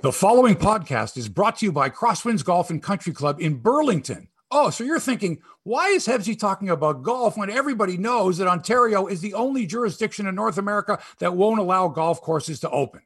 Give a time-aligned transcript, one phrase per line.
[0.00, 4.28] The following podcast is brought to you by Crosswinds Golf and Country Club in Burlington.
[4.48, 9.08] Oh, so you're thinking, why is Hebsy talking about golf when everybody knows that Ontario
[9.08, 13.02] is the only jurisdiction in North America that won't allow golf courses to open?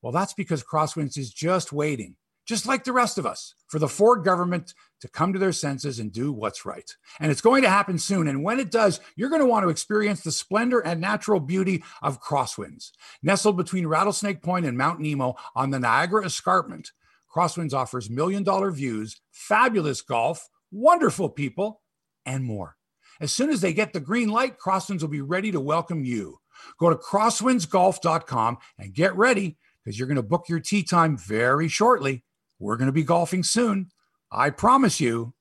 [0.00, 2.14] Well, that's because Crosswinds is just waiting,
[2.46, 5.98] just like the rest of us, for the Ford government to come to their senses
[5.98, 6.96] and do what's right.
[7.20, 8.28] And it's going to happen soon.
[8.28, 11.82] And when it does, you're going to want to experience the splendor and natural beauty
[12.02, 12.92] of Crosswinds.
[13.22, 16.92] Nestled between Rattlesnake Point and Mount Nemo on the Niagara Escarpment,
[17.34, 21.80] Crosswinds offers million dollar views, fabulous golf, wonderful people,
[22.26, 22.76] and more.
[23.20, 26.38] As soon as they get the green light, Crosswinds will be ready to welcome you.
[26.78, 31.68] Go to crosswindsgolf.com and get ready because you're going to book your tee time very
[31.68, 32.24] shortly.
[32.62, 33.90] We're going to be golfing soon.
[34.30, 35.34] I promise you.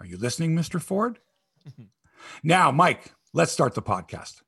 [0.00, 0.82] Are you listening, Mr.
[0.82, 1.20] Ford?
[2.42, 4.42] now, Mike, let's start the podcast.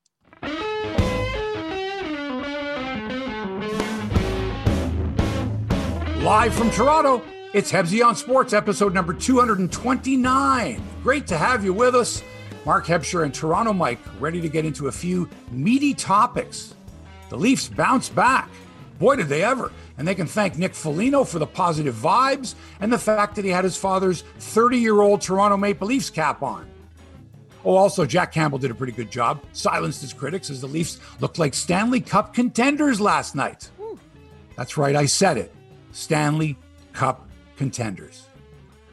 [6.25, 7.23] Live from Toronto,
[7.53, 10.83] it's Hebsy on Sports, episode number 229.
[11.05, 12.25] Great to have you with us.
[12.67, 16.75] Mark Hebsher and Toronto Mike ready to get into a few meaty topics.
[17.28, 18.50] The Leafs bounce back.
[18.98, 19.70] Boy, did they ever.
[19.97, 23.50] And they can thank Nick Foligno for the positive vibes and the fact that he
[23.50, 26.69] had his father's 30 year old Toronto Maple Leafs cap on.
[27.64, 31.00] Oh, also, Jack Campbell did a pretty good job, silenced his critics as the Leafs
[31.20, 33.70] looked like Stanley Cup contenders last night.
[34.56, 35.53] That's right, I said it
[35.92, 36.59] Stanley
[36.92, 38.27] Cup contenders.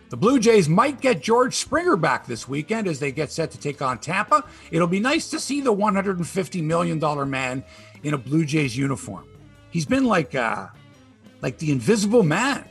[0.10, 3.58] The Blue Jays might get George Springer back this weekend as they get set to
[3.58, 4.44] take on Tampa.
[4.70, 7.64] It'll be nice to see the $150 million man
[8.04, 9.26] in a Blue Jays uniform.
[9.70, 10.68] He's been like uh,
[11.42, 12.66] like the invisible man.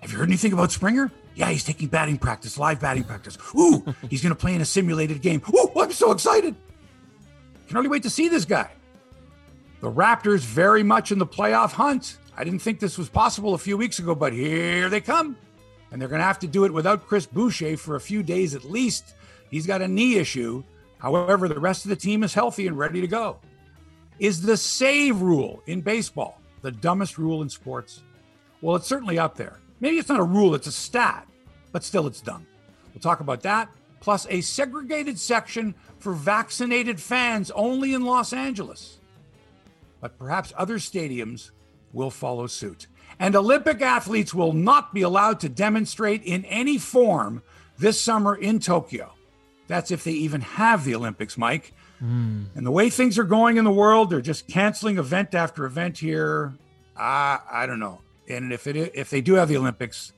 [0.00, 1.10] Have you heard anything about Springer?
[1.34, 3.38] Yeah, he's taking batting practice, live batting practice.
[3.54, 5.42] Ooh, he's going to play in a simulated game.
[5.48, 6.54] Ooh, oh, I'm so excited.
[7.66, 8.70] Can hardly wait to see this guy.
[9.80, 12.18] The Raptors very much in the playoff hunt.
[12.36, 15.36] I didn't think this was possible a few weeks ago, but here they come.
[15.90, 18.54] And they're going to have to do it without Chris Boucher for a few days
[18.54, 19.14] at least.
[19.50, 20.62] He's got a knee issue.
[20.98, 23.38] However, the rest of the team is healthy and ready to go.
[24.18, 28.02] Is the save rule in baseball the dumbest rule in sports?
[28.60, 29.58] Well, it's certainly up there.
[29.80, 31.26] Maybe it's not a rule, it's a stat,
[31.72, 32.46] but still it's dumb.
[32.94, 33.68] We'll talk about that,
[34.00, 38.98] plus a segregated section for vaccinated fans only in Los Angeles.
[40.00, 41.50] But perhaps other stadiums
[41.92, 42.86] will follow suit.
[43.18, 47.42] And Olympic athletes will not be allowed to demonstrate in any form
[47.78, 49.12] this summer in Tokyo.
[49.68, 51.72] That's if they even have the Olympics, Mike.
[52.02, 52.46] Mm.
[52.54, 55.98] And the way things are going in the world, they're just canceling event after event
[55.98, 56.52] here.
[56.96, 58.00] I I don't know.
[58.28, 60.12] And if it if they do have the Olympics,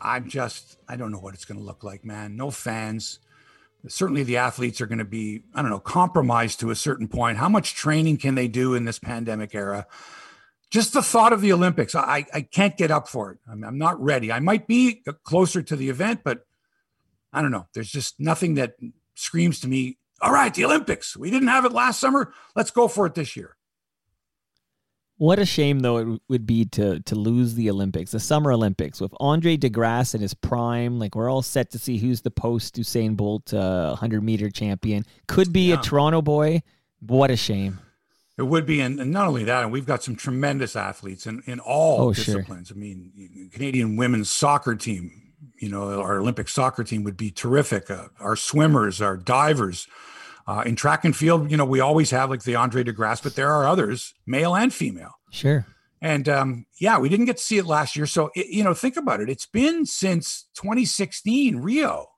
[0.00, 2.36] I'm just I don't know what it's going to look like, man.
[2.36, 3.18] No fans.
[3.86, 7.36] Certainly, the athletes are going to be I don't know compromised to a certain point.
[7.36, 9.86] How much training can they do in this pandemic era?
[10.70, 13.38] Just the thought of the Olympics, I I can't get up for it.
[13.50, 14.32] I'm, I'm not ready.
[14.32, 16.46] I might be closer to the event, but
[17.30, 17.66] I don't know.
[17.74, 18.76] There's just nothing that
[19.14, 21.16] screams to me all right, the Olympics.
[21.16, 22.32] We didn't have it last summer.
[22.56, 23.56] Let's go for it this year.
[25.16, 29.00] What a shame, though, it would be to to lose the Olympics, the Summer Olympics,
[29.00, 30.98] with Andre DeGrasse in his prime.
[30.98, 35.04] Like we're all set to see who's the post Usain Bolt uh, 100 meter champion.
[35.28, 35.78] Could be yeah.
[35.78, 36.62] a Toronto boy.
[37.00, 37.78] What a shame.
[38.36, 41.44] It would be, and, and, not only that, and we've got some tremendous athletes in,
[41.46, 42.68] in all oh, disciplines.
[42.68, 42.76] Sure.
[42.76, 47.92] I mean, Canadian women's soccer team, you know, our Olympic soccer team would be terrific.
[47.92, 49.86] Uh, our swimmers, our divers.
[50.46, 53.34] Uh, in track and field, you know, we always have like the Andre DeGrasse, but
[53.34, 55.12] there are others, male and female.
[55.30, 55.66] Sure.
[56.02, 58.04] And um, yeah, we didn't get to see it last year.
[58.04, 59.30] So, it, you know, think about it.
[59.30, 62.08] It's been since 2016 Rio.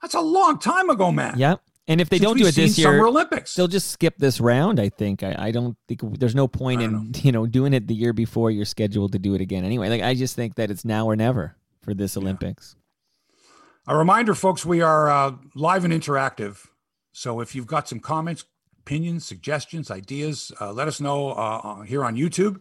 [0.00, 1.38] That's a long time ago, man.
[1.38, 1.60] Yep.
[1.86, 4.40] And if they Since don't do it this year, Summer Olympics, they'll just skip this
[4.40, 4.78] round.
[4.78, 5.22] I think.
[5.22, 7.10] I, I don't think there's no point in know.
[7.16, 9.64] you know doing it the year before you're scheduled to do it again.
[9.64, 12.76] Anyway, like I just think that it's now or never for this Olympics.
[12.76, 13.94] Yeah.
[13.94, 16.64] A reminder, folks, we are uh, live and interactive.
[17.12, 18.44] So if you've got some comments,
[18.78, 22.60] opinions, suggestions, ideas, uh, let us know uh, uh here on YouTube.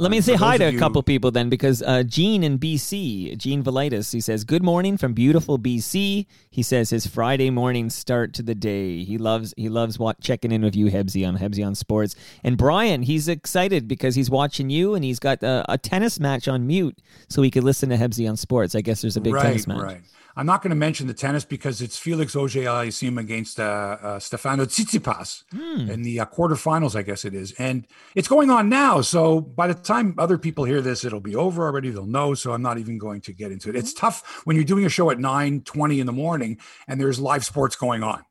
[0.00, 3.62] Let me say hi to a couple people then, because uh, Gene in BC, Gene
[3.62, 8.42] Velitis, he says, "Good morning from beautiful BC." He says his Friday morning start to
[8.42, 9.04] the day.
[9.04, 12.16] He loves he loves what, checking in with you, Hebsy on Hebsy on Sports.
[12.42, 16.48] And Brian, he's excited because he's watching you, and he's got a, a tennis match
[16.48, 16.98] on mute,
[17.28, 18.74] so he could listen to Hebsy on Sports.
[18.74, 19.82] I guess there's a big right, tennis match.
[19.82, 20.00] Right.
[20.36, 24.64] I'm not going to mention the tennis because it's Felix Auger-Aliassime against uh, uh, Stefano
[24.64, 25.90] Tsitsipas hmm.
[25.90, 29.00] in the uh, quarterfinals, I guess it is, and it's going on now.
[29.00, 31.90] So by the time other people hear this, it'll be over already.
[31.90, 32.34] They'll know.
[32.34, 33.76] So I'm not even going to get into it.
[33.76, 37.44] It's tough when you're doing a show at 9:20 in the morning and there's live
[37.44, 38.24] sports going on.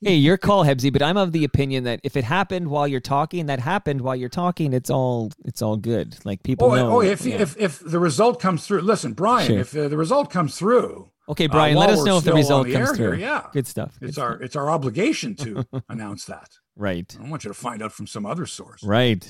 [0.00, 3.00] Hey, your call, Hebsy, but I'm of the opinion that if it happened while you're
[3.00, 4.72] talking, that happened while you're talking.
[4.72, 6.16] It's all it's all good.
[6.24, 6.96] Like people oh, know.
[6.96, 7.36] Oh, if, yeah.
[7.36, 9.46] if if the result comes through, listen, Brian.
[9.46, 9.58] Sure.
[9.60, 12.70] If uh, the result comes through, okay, Brian, uh, let us know if the result
[12.70, 13.12] comes through.
[13.12, 13.98] Here, yeah, good stuff.
[14.00, 14.24] Good it's stuff.
[14.24, 16.50] our it's our obligation to announce that.
[16.76, 17.16] Right.
[17.20, 18.82] I want you to find out from some other source.
[18.84, 19.26] Right.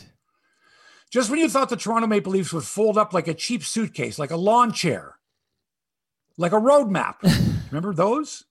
[1.10, 4.18] Just when you thought the Toronto Maple Leafs would fold up like a cheap suitcase,
[4.18, 5.16] like a lawn chair,
[6.36, 7.22] like a road map.
[7.70, 8.44] Remember those?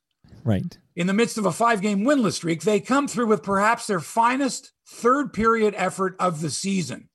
[0.47, 0.77] Right.
[0.95, 3.99] In the midst of a five game winless streak, they come through with perhaps their
[3.99, 7.09] finest third period effort of the season,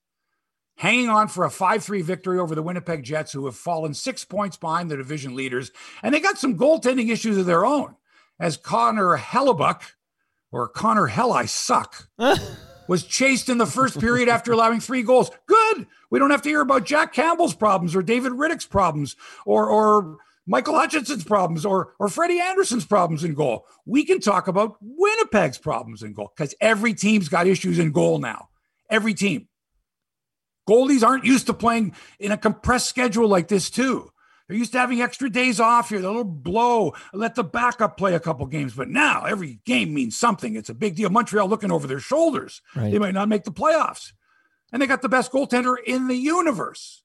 [0.77, 4.23] hanging on for a 5 3 victory over the Winnipeg Jets, who have fallen six
[4.23, 5.71] points behind the division leaders.
[6.03, 7.97] And they got some goaltending issues of their own,
[8.39, 9.81] as Connor Hellebuyck,
[10.53, 12.09] or Connor Hell I Suck,
[12.87, 15.31] was chased in the first period after allowing three goals.
[15.47, 15.87] Good.
[16.11, 20.19] We don't have to hear about Jack Campbell's problems or David Rittich's problems or, or
[20.47, 23.67] Michael Hutchinson's problems or or Freddie Andersen's problems in goal.
[23.87, 28.19] We can talk about Winnipeg's problems in goal because every team's got issues in goal
[28.19, 28.49] now.
[28.91, 29.49] Every team.
[30.69, 34.11] Goalies aren't used to playing in a compressed schedule like this too.
[34.49, 36.01] They're used to having extra days off here.
[36.01, 38.75] They'll blow, let the backup play a couple games.
[38.75, 40.57] But now every game means something.
[40.57, 41.11] It's a big deal.
[41.11, 42.61] Montreal looking over their shoulders.
[42.77, 42.93] Right.
[42.93, 44.13] They might not make the playoffs.
[44.73, 47.02] And they got the best goaltender in the universe.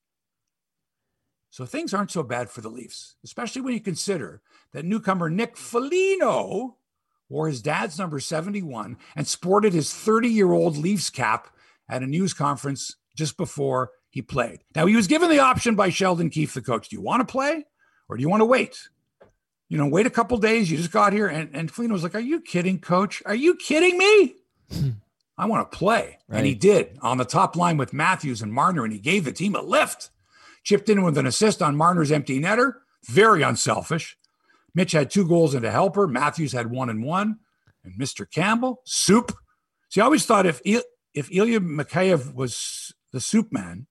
[1.49, 4.41] So things aren't so bad for the Leafs, especially when you consider
[4.73, 6.77] that newcomer Nick Foligno
[7.29, 11.47] wore his dad's number 71 and sported his 30 year old Leafs cap
[11.89, 14.63] at a news conference just before he played.
[14.75, 16.89] Now, he was given the option by Sheldon Keefe, the coach.
[16.89, 17.65] Do you want to play
[18.09, 18.77] or do you want to wait?
[19.69, 20.71] You know, wait a couple days.
[20.71, 21.27] You just got here.
[21.27, 23.21] And, and Foligno was like, Are you kidding, coach?
[23.25, 24.35] Are you kidding me?
[25.37, 26.19] I want to play.
[26.27, 26.37] Right.
[26.37, 29.31] And he did on the top line with Matthews and Marner, and he gave the
[29.31, 30.09] team a lift
[30.67, 32.73] chipped in with an assist on Marner's empty netter.
[33.05, 34.17] Very unselfish.
[34.75, 36.07] Mitch had two goals and a helper.
[36.07, 37.37] Matthews had one and one.
[37.85, 38.29] And Mr.
[38.29, 39.31] Campbell, soup.
[39.89, 43.87] See, I always thought if if Ilya Mikheyev was the soup man,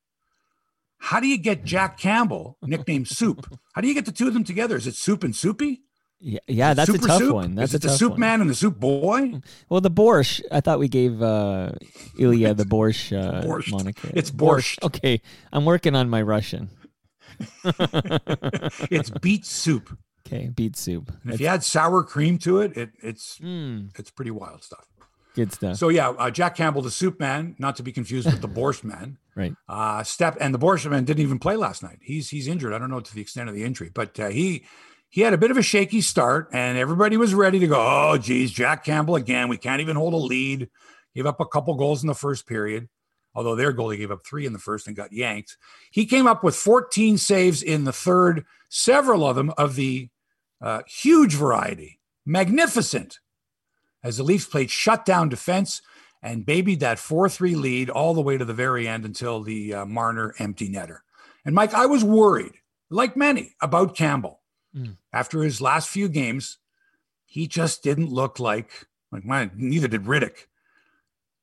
[0.99, 3.47] how do you get Jack Campbell, nicknamed Soup?
[3.75, 4.77] How do you get the two of them together?
[4.77, 5.83] Is it Soup and Soupy?
[6.19, 7.35] Yeah, yeah, that's Super a tough soup?
[7.35, 7.55] one.
[7.55, 8.21] That's Is it the Soup one.
[8.21, 9.41] Man and the Soup Boy?
[9.69, 10.41] Well, the Borscht.
[10.51, 11.73] I thought we gave uh,
[12.19, 13.71] Ilya the Borscht, uh, borscht.
[13.71, 14.11] moniker.
[14.15, 14.79] It's borscht.
[14.81, 14.83] borscht.
[14.83, 15.21] Okay,
[15.53, 16.71] I'm working on my Russian.
[18.91, 19.97] it's beet soup.
[20.27, 21.13] Okay, beet soup.
[21.23, 23.91] And if you add sour cream to it, it it's mm.
[23.99, 24.87] it's pretty wild stuff.
[25.35, 25.77] Good stuff.
[25.77, 28.85] So yeah, uh, Jack Campbell, the soup man, not to be confused with the borscht
[28.85, 29.19] man.
[29.35, 29.55] right.
[29.69, 31.99] Uh, step and the borscht man didn't even play last night.
[32.01, 32.73] He's he's injured.
[32.73, 34.65] I don't know to the extent of the injury, but uh, he
[35.17, 37.77] he had a bit of a shaky start, and everybody was ready to go.
[37.79, 39.49] Oh, geez, Jack Campbell again.
[39.49, 40.69] We can't even hold a lead.
[41.15, 42.91] Gave up a couple goals in the first period,
[43.35, 45.57] although their goalie gave up three in the first and got yanked.
[45.91, 50.11] He came up with 14 saves in the third, several of them of the
[50.61, 53.19] uh, huge variety, magnificent,
[54.05, 55.81] as the Leafs played shutdown defense
[56.23, 59.73] and babied that 4 3 lead all the way to the very end until the
[59.73, 60.99] uh, Marner empty netter.
[61.47, 62.53] And Mike, I was worried,
[62.91, 64.43] like many, about Campbell.
[64.77, 64.97] Mm.
[65.13, 66.59] After his last few games,
[67.25, 69.51] he just didn't look like like man.
[69.57, 70.47] Neither did Rittich,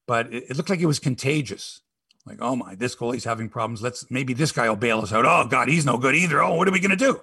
[0.07, 1.81] but it, it looked like it was contagious.
[2.25, 3.81] Like, oh my, this goalie's having problems.
[3.81, 5.25] Let's maybe this guy will bail us out.
[5.25, 6.41] Oh God, he's no good either.
[6.41, 7.19] Oh, what are we gonna do?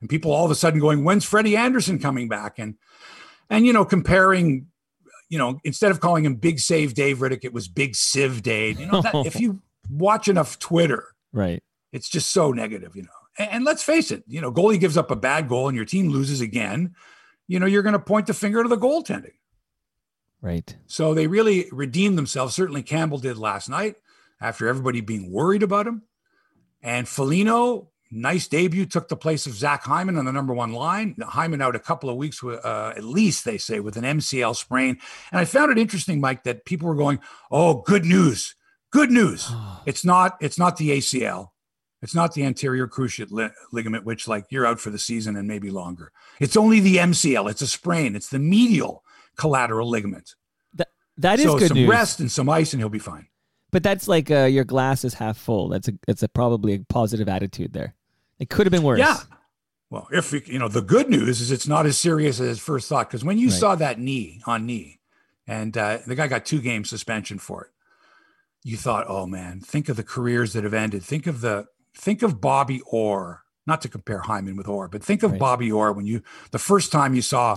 [0.00, 2.58] And people all of a sudden going, when's Freddie Andersen coming back?
[2.58, 2.76] And
[3.48, 4.66] and you know, comparing,
[5.28, 8.80] you know, instead of calling him Big Save Dave Rittich, it was Big Sieve Dave.
[8.80, 9.60] You know, that, if you
[9.90, 11.62] watch enough Twitter, right,
[11.92, 12.96] it's just so negative.
[12.96, 13.08] You know,
[13.40, 15.86] and, and let's face it, you know, goalie gives up a bad goal and your
[15.86, 16.94] team loses again,
[17.48, 19.32] you know, you're going to point the finger to the goaltending.
[20.42, 20.76] Right.
[20.86, 22.54] So they really redeemed themselves.
[22.54, 23.96] Certainly Campbell did last night
[24.40, 26.02] after everybody being worried about him.
[26.82, 31.14] And Foligno, nice debut, took the place of Zach Hyman on the number one line.
[31.20, 34.56] Hyman out a couple of weeks, with, uh, at least they say, with an MCL
[34.56, 34.98] sprain.
[35.30, 37.20] And I found it interesting, Mike, that people were going,
[37.50, 38.54] "Oh, good news,
[38.90, 39.50] good news."
[39.86, 40.38] it's not.
[40.40, 41.48] It's not the ACL.
[42.02, 45.46] It's not the anterior cruciate li- ligament, which like you're out for the season and
[45.46, 46.12] maybe longer.
[46.38, 47.50] It's only the MCL.
[47.50, 48.16] It's a sprain.
[48.16, 49.04] It's the medial
[49.36, 50.34] collateral ligament.
[50.74, 50.88] That
[51.18, 51.88] that is so good some news.
[51.88, 53.26] rest and some ice, and he'll be fine.
[53.70, 55.68] But that's like uh, your glass is half full.
[55.68, 57.94] That's a that's a probably a positive attitude there.
[58.38, 58.98] It could have been worse.
[58.98, 59.18] Yeah.
[59.90, 63.08] Well, if you know the good news is it's not as serious as first thought
[63.08, 63.58] because when you right.
[63.58, 65.00] saw that knee on knee,
[65.46, 67.70] and uh, the guy got two game suspension for it,
[68.62, 71.02] you thought, oh man, think of the careers that have ended.
[71.02, 75.22] Think of the think of Bobby Orr, not to compare Hyman with Orr, but think
[75.22, 75.40] of right.
[75.40, 77.56] Bobby Orr when you the first time you saw,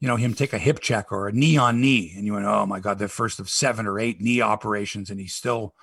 [0.00, 2.46] you know, him take a hip check or a knee on knee, and you went,
[2.46, 5.74] oh my god, the first of seven or eight knee operations, and he still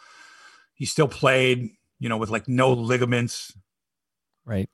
[0.73, 3.55] he still played, you know, with like no ligaments,
[4.45, 4.69] right?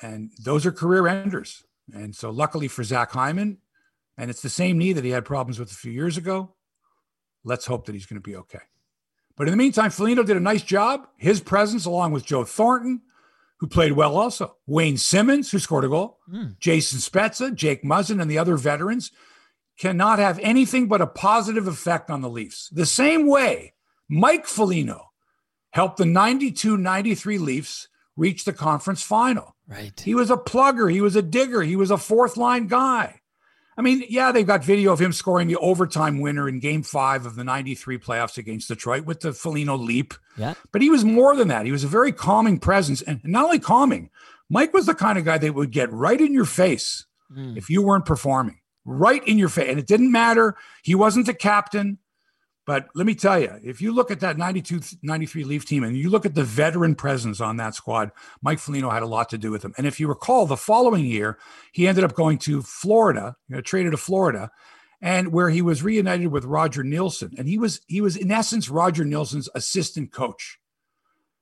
[0.00, 1.64] And those are career enders.
[1.92, 3.58] And so, luckily for Zach Hyman,
[4.16, 6.54] and it's the same knee that he had problems with a few years ago.
[7.44, 8.60] Let's hope that he's going to be okay.
[9.38, 11.06] But in the meantime, Foligno did a nice job.
[11.16, 13.02] His presence, along with Joe Thornton,
[13.60, 16.58] who played well also, Wayne Simmonds, who scored a goal, mm.
[16.58, 19.12] Jason Spezza, Jake Muzzin, and the other veterans,
[19.78, 22.68] cannot have anything but a positive effect on the Leafs.
[22.70, 23.74] The same way
[24.08, 25.10] Mike Foligno
[25.70, 29.54] helped the 92 93 Leafs reach the conference final.
[29.68, 29.98] Right.
[30.00, 33.20] He was a plugger, he was a digger, he was a fourth line guy.
[33.78, 37.26] I mean, yeah, they've got video of him scoring the overtime winner in game five
[37.26, 40.14] of the 93 playoffs against Detroit with the Foligno leap.
[40.36, 40.54] Yeah.
[40.72, 41.64] But he was more than that.
[41.64, 43.02] He was a very calming presence.
[43.02, 44.10] And not only calming,
[44.50, 47.56] Mike was the kind of guy that would get right in your face mm.
[47.56, 49.70] if you weren't performing, right in your face.
[49.70, 50.56] And it didn't matter.
[50.82, 51.98] He wasn't the captain.
[52.68, 55.96] But let me tell you, if you look at that 92 93 Leaf team and
[55.96, 59.38] you look at the veteran presence on that squad, Mike Foligno had a lot to
[59.38, 59.72] do with them.
[59.78, 61.38] And if you recall, the following year,
[61.72, 64.50] he ended up going to Florida, you know, traded to Florida,
[65.00, 67.38] and where he was reunited with Roger Neilson.
[67.38, 70.58] And he was he was in essence Roger Neilson's assistant coach.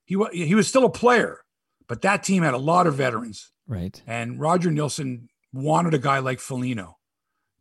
[0.04, 1.40] He was he was still a player,
[1.88, 3.50] but that team had a lot of veterans.
[3.66, 4.00] Right.
[4.06, 6.98] And Roger Neilson wanted a guy like Foligno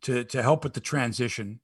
[0.02, 1.58] to to help with the transition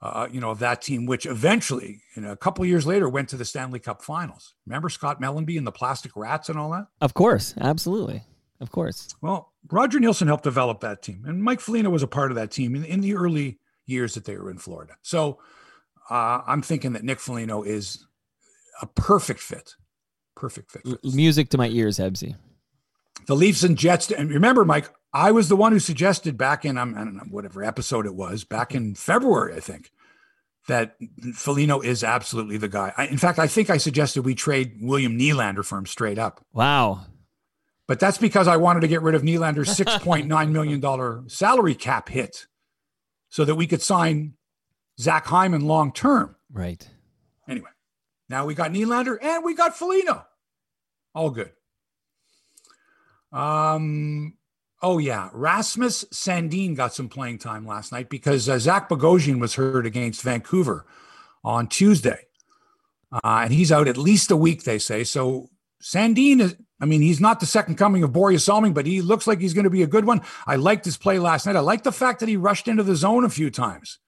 [0.00, 3.28] uh, you know, of that team, which eventually, you know, a couple years later, went
[3.30, 4.54] to the Stanley Cup Finals.
[4.66, 6.86] Remember Scott Mellanby and the Plastic Rats and all that?
[7.00, 8.22] Of course, absolutely,
[8.60, 9.08] of course.
[9.20, 12.50] Well, Roger Neilson helped develop that team, and Mike Foligno was a part of that
[12.50, 14.94] team in, in the early years that they were in Florida.
[15.02, 15.40] So
[16.10, 18.06] uh, I'm thinking that Nick Foligno is
[18.80, 19.74] a perfect fit.
[20.36, 20.82] Perfect fit.
[20.86, 22.36] L- music to my ears, Hebsy.
[23.26, 26.76] The Leafs and Jets, and remember, Mike, I was the one who suggested back in,
[26.76, 29.90] I don't know, whatever episode it was, back in February, I think,
[30.66, 30.96] that
[31.34, 32.92] Foligno is absolutely the guy.
[32.96, 36.44] I, in fact, I think I suggested we trade William Nylander for him straight up.
[36.52, 37.06] Wow.
[37.86, 42.46] But that's because I wanted to get rid of Nylander's $6.9 million salary cap hit
[43.30, 44.34] so that we could sign
[45.00, 46.36] Zach Hyman long term.
[46.52, 46.86] Right.
[47.48, 47.70] Anyway,
[48.28, 50.26] now we got Nylander and we got Foligno.
[51.14, 51.50] All good.
[53.32, 54.34] Um,
[54.80, 59.54] Oh yeah, Rasmus Sandin got some playing time last night because uh, Zach Bogosian was
[59.54, 60.86] hurt against Vancouver
[61.42, 62.26] on Tuesday,
[63.12, 64.62] uh, and he's out at least a week.
[64.62, 65.50] They say so.
[65.82, 66.56] Sandin is.
[66.80, 69.52] I mean, he's not the second coming of Borje Salming, but he looks like he's
[69.52, 70.20] going to be a good one.
[70.46, 71.56] I liked his play last night.
[71.56, 73.98] I like the fact that he rushed into the zone a few times.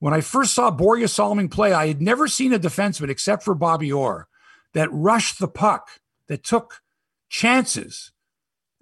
[0.00, 3.54] When I first saw Borje Salming play, I had never seen a defenseman except for
[3.54, 4.26] Bobby Orr
[4.74, 6.80] that rushed the puck, that took
[7.28, 8.10] chances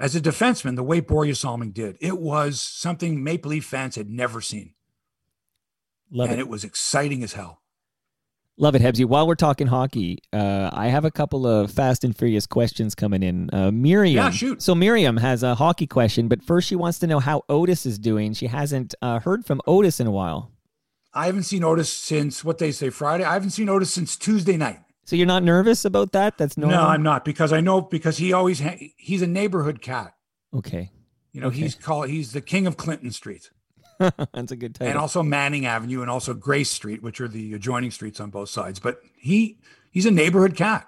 [0.00, 4.08] as a defenseman, the way Borje Salming did, it was something Maple Leaf fans had
[4.08, 4.74] never seen.
[6.10, 6.42] Love and it.
[6.42, 7.60] it was exciting as hell.
[8.56, 9.06] Love it, Hebsy.
[9.06, 13.22] While we're talking hockey, uh, I have a couple of fast and furious questions coming
[13.22, 13.48] in.
[13.52, 14.16] Uh, Miriam.
[14.16, 14.60] Yeah, shoot.
[14.60, 17.98] So Miriam has a hockey question, but first she wants to know how Otis is
[17.98, 18.34] doing.
[18.34, 20.50] She hasn't uh, heard from Otis in a while.
[21.14, 23.24] I haven't seen Otis since what they say Friday.
[23.24, 24.80] I haven't seen Otis since Tuesday night.
[25.10, 26.38] So you're not nervous about that?
[26.38, 26.78] That's normal.
[26.78, 30.14] No, I'm not because I know because he always ha- he's a neighborhood cat.
[30.54, 30.92] Okay.
[31.32, 31.56] You know, okay.
[31.58, 33.50] he's called he's the king of Clinton Street.
[33.98, 34.88] That's a good title.
[34.88, 38.50] And also Manning Avenue and also Grace Street, which are the adjoining streets on both
[38.50, 38.78] sides.
[38.78, 39.58] But he
[39.90, 40.86] he's a neighborhood cat.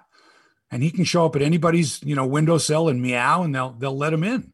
[0.71, 3.97] And he can show up at anybody's, you know, windowsill and meow and they'll they'll
[3.97, 4.52] let him in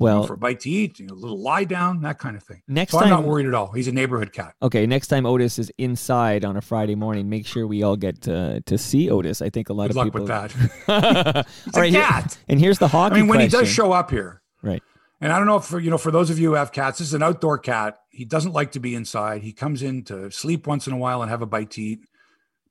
[0.00, 2.42] well for a bite to eat, you know, a little lie down, that kind of
[2.42, 2.62] thing.
[2.66, 3.70] Next so time, I'm not worried at all.
[3.72, 4.54] He's a neighborhood cat.
[4.62, 8.22] Okay, next time Otis is inside on a Friday morning, make sure we all get
[8.22, 9.42] to, to see Otis.
[9.42, 10.20] I think a lot Good of luck people.
[10.20, 11.46] with that.
[11.74, 12.32] all right, cat.
[12.32, 13.14] Here, and here's the hockey.
[13.14, 13.60] I mean, when question.
[13.60, 14.82] he does show up here, right?
[15.20, 16.98] And I don't know if for you know for those of you who have cats,
[16.98, 17.98] this is an outdoor cat.
[18.10, 19.42] He doesn't like to be inside.
[19.42, 22.00] He comes in to sleep once in a while and have a bite to eat,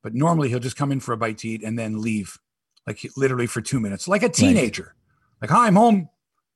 [0.01, 2.39] but normally he'll just come in for a bite to eat and then leave,
[2.87, 4.95] like literally for two minutes, like a teenager.
[5.41, 5.49] Right.
[5.49, 6.09] Like, hi, I'm home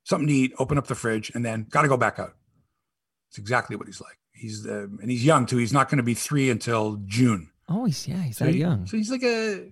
[0.04, 2.36] something to eat, open up the fridge, and then got to go back out.
[3.30, 4.18] It's exactly what he's like.
[4.32, 5.58] He's uh, and he's young too.
[5.58, 7.50] He's not going to be three until June.
[7.70, 8.86] Oh, he's yeah, he's so that he, young.
[8.86, 9.72] So he's like a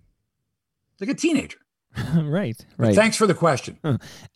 [0.99, 1.57] like a teenager.
[2.15, 2.55] right, right.
[2.77, 3.77] But thanks for the question.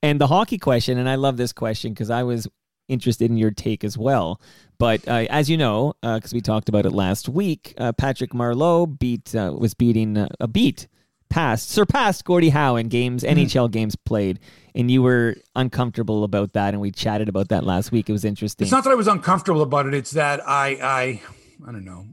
[0.03, 2.47] And the hockey question, and I love this question because I was
[2.87, 4.41] interested in your take as well.
[4.77, 8.31] But uh, as you know, because uh, we talked about it last week, uh, Patrick
[8.31, 10.87] Marleau beat uh, was beating uh, a beat
[11.35, 13.29] passed surpassed Gordie Howe in games mm.
[13.35, 14.39] NHL games played,
[14.73, 18.09] and you were uncomfortable about that, and we chatted about that last week.
[18.09, 18.63] It was interesting.
[18.63, 21.21] It's not that I was uncomfortable about it; it's that I I
[21.67, 22.05] I don't know.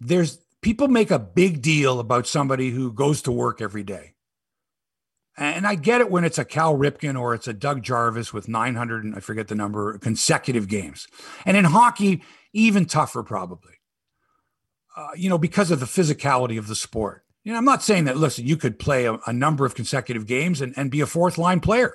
[0.00, 4.14] There's people make a big deal about somebody who goes to work every day.
[5.38, 8.48] And I get it when it's a Cal Ripken or it's a Doug Jarvis with
[8.48, 11.06] 900, and I forget the number, consecutive games.
[11.44, 12.22] And in hockey,
[12.54, 13.74] even tougher, probably,
[14.96, 17.25] uh, you know, because of the physicality of the sport.
[17.46, 20.26] You know, I'm not saying that, listen, you could play a, a number of consecutive
[20.26, 21.94] games and, and be a fourth line player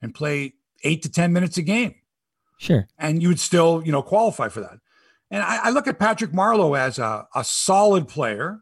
[0.00, 1.96] and play eight to 10 minutes a game.
[2.58, 2.86] Sure.
[2.96, 4.78] And you would still, you know, qualify for that.
[5.28, 8.60] And I, I look at Patrick Marleau as a, a solid player.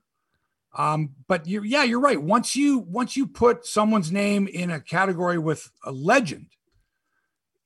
[0.75, 2.21] Um, but you yeah, you're right.
[2.21, 6.47] Once you once you put someone's name in a category with a legend,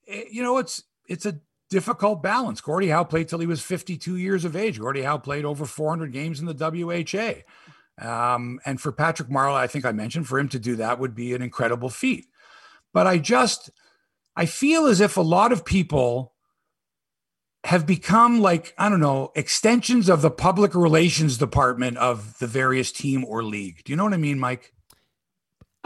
[0.05, 1.39] it, eh, you know, it's it's a
[1.71, 2.61] difficult balance.
[2.61, 4.81] Gordie Howe played till he was 52 years of age.
[4.81, 7.45] Gordie Howe played over 400 games in the WHA.
[8.01, 11.15] Um, and for Patrick Marleau, I think I mentioned for him to do that would
[11.15, 12.27] be an incredible feat.
[12.93, 13.71] But I just,
[14.37, 16.35] I feel as if a lot of people
[17.65, 22.93] have become like, I don't know, extensions of the public relations department of the various
[22.93, 23.83] team or league.
[23.85, 24.73] Do you know what I mean, Mike?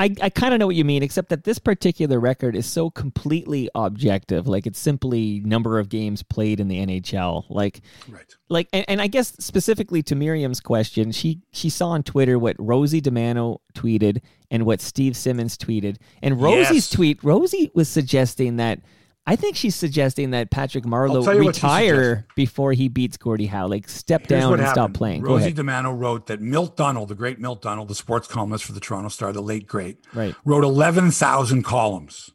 [0.03, 2.91] I, I kind of know what you mean, except that this particular record is so
[2.91, 4.49] completely objective.
[4.49, 7.45] Like it's simply number of games played in the NHL.
[7.49, 8.37] Like, right.
[8.49, 12.57] Like, and, and I guess specifically to Miriam's question, she she saw on Twitter what
[12.59, 15.99] Rosie DiManno tweeted and what Steve Simmons tweeted.
[16.21, 16.91] And Rosie's yes.
[16.91, 18.81] tweet, Rosie was suggesting that
[19.25, 24.27] I think she's suggesting that Patrick Marleau retire before he beats Gordie Howe, like step
[24.27, 24.75] Here's down and happened.
[24.75, 25.23] stop playing.
[25.23, 28.81] Rosie DiManno wrote that Milt Dunnell, the great Milt Dunnell, the sports columnist for the
[28.81, 30.35] Toronto Star, the late great, right.
[30.45, 32.31] wrote 11,000 columns.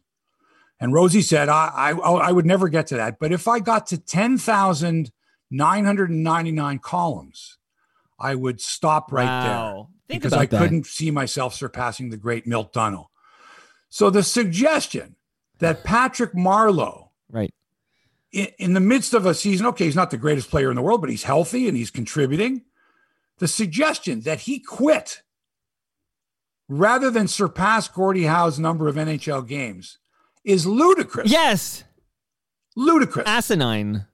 [0.80, 3.18] And Rosie said, I, I, I would never get to that.
[3.18, 7.58] But if I got to 10,999 columns,
[8.18, 9.44] I would stop right wow.
[9.44, 9.84] there.
[10.08, 10.58] Think because I that.
[10.58, 13.08] couldn't see myself surpassing the great Milt Dunnell.
[13.90, 15.16] So the suggestion
[15.58, 17.52] that Patrick Marleau, right,
[18.32, 20.82] in, in, the midst of a season, okay, he's not the greatest player in the
[20.82, 22.62] world, but he's healthy and he's contributing.
[23.38, 25.22] The suggestion that he quit
[26.68, 29.98] rather than surpass Gordie Howe's number of NHL games
[30.44, 31.30] is ludicrous.
[31.30, 31.84] Yes,
[32.76, 34.06] ludicrous, asinine.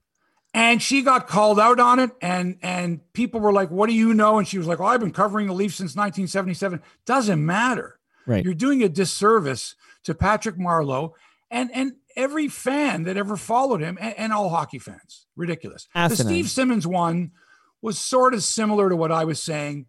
[0.53, 4.15] And she got called out on it, and and people were like, "What do you
[4.15, 7.99] know?" And she was like, "Oh, I've been covering the Leafs since 1977." Doesn't matter.
[8.27, 8.45] Right.
[8.45, 9.75] You're doing a disservice
[10.05, 11.13] to Patrick Marleau
[11.55, 15.27] and and every fan that ever followed him and, and all hockey fans.
[15.37, 15.89] Ridiculous.
[15.95, 16.27] Asinine.
[16.27, 17.31] The Steve Simmons one
[17.81, 19.87] was sort of similar to what I was saying.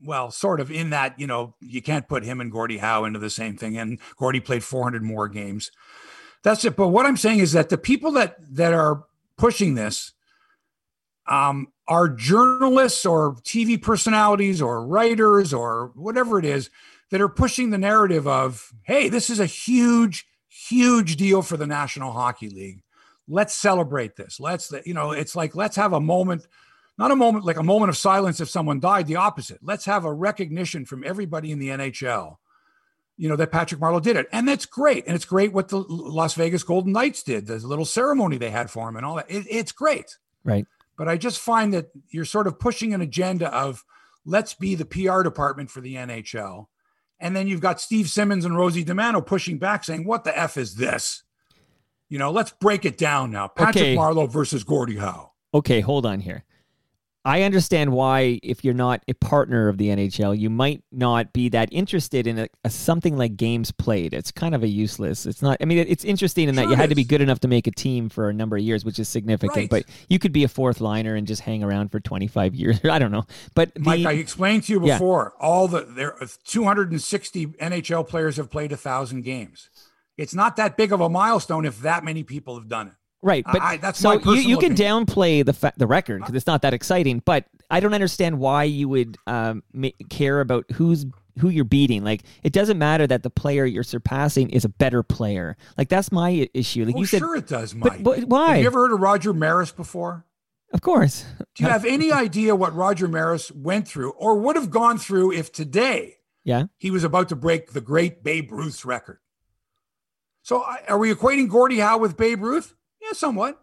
[0.00, 3.18] Well, sort of in that, you know, you can't put him and Gordie Howe into
[3.18, 3.78] the same thing.
[3.78, 5.70] And Gordie played 400 more games.
[6.42, 6.76] That's it.
[6.76, 9.04] But what I'm saying is that the people that that are
[9.36, 10.12] pushing this
[11.26, 16.70] um, are journalists or TV personalities or writers or whatever it is
[17.10, 21.66] that are pushing the narrative of, hey, this is a huge, huge deal for the
[21.66, 22.82] National Hockey League.
[23.28, 24.40] Let's celebrate this.
[24.40, 26.46] Let's, you know, it's like, let's have a moment,
[26.98, 29.60] not a moment like a moment of silence if someone died, the opposite.
[29.62, 32.36] Let's have a recognition from everybody in the NHL,
[33.16, 34.26] you know, that Patrick Marleau did it.
[34.32, 35.06] And that's great.
[35.06, 38.70] And it's great what the Las Vegas Golden Knights did, the little ceremony they had
[38.70, 39.30] for him and all that.
[39.30, 40.18] It, it's great.
[40.42, 40.66] Right.
[40.96, 43.84] But I just find that you're sort of pushing an agenda of
[44.24, 46.66] let's be the PR department for the NHL
[47.20, 50.56] and then you've got Steve Simmons and Rosie DiManno pushing back, saying, What the F
[50.56, 51.22] is this?
[52.08, 53.46] You know, let's break it down now.
[53.48, 53.96] Patrick okay.
[53.96, 55.32] Marleau versus Gordie Howe.
[55.54, 56.44] Okay, hold on here.
[57.22, 61.50] I understand why, if you're not a partner of the NHL, you might not be
[61.50, 64.14] that interested in a, a something like games played.
[64.14, 65.26] It's kind of a useless.
[65.26, 65.58] It's not.
[65.60, 67.66] I mean, it's interesting in sure that you had to be good enough to make
[67.66, 69.56] a team for a number of years, which is significant.
[69.56, 69.70] Right.
[69.70, 72.80] But you could be a fourth liner and just hang around for 25 years.
[72.90, 73.26] I don't know.
[73.54, 75.34] But the, Mike, I explained to you before.
[75.38, 75.46] Yeah.
[75.46, 79.68] All the there uh, 260 NHL players have played a thousand games.
[80.16, 82.94] It's not that big of a milestone if that many people have done it.
[83.22, 85.06] Right, but I, that's so you, you can opinion.
[85.06, 87.20] downplay the fa- the record because it's not that exciting.
[87.22, 91.04] But I don't understand why you would um, ma- care about who's
[91.38, 92.02] who you're beating.
[92.02, 95.58] Like it doesn't matter that the player you're surpassing is a better player.
[95.76, 96.86] Like that's my issue.
[96.86, 98.02] Like oh, you said, sure it does, Mike.
[98.02, 98.54] But, but why?
[98.54, 100.24] Have you ever heard of Roger Maris before?
[100.72, 101.26] Of course.
[101.56, 105.32] Do you have any idea what Roger Maris went through or would have gone through
[105.32, 106.66] if today yeah.
[106.78, 109.18] he was about to break the great Babe Ruth's record?
[110.42, 112.74] So are we equating Gordie Howe with Babe Ruth?
[113.10, 113.60] Yeah, somewhat.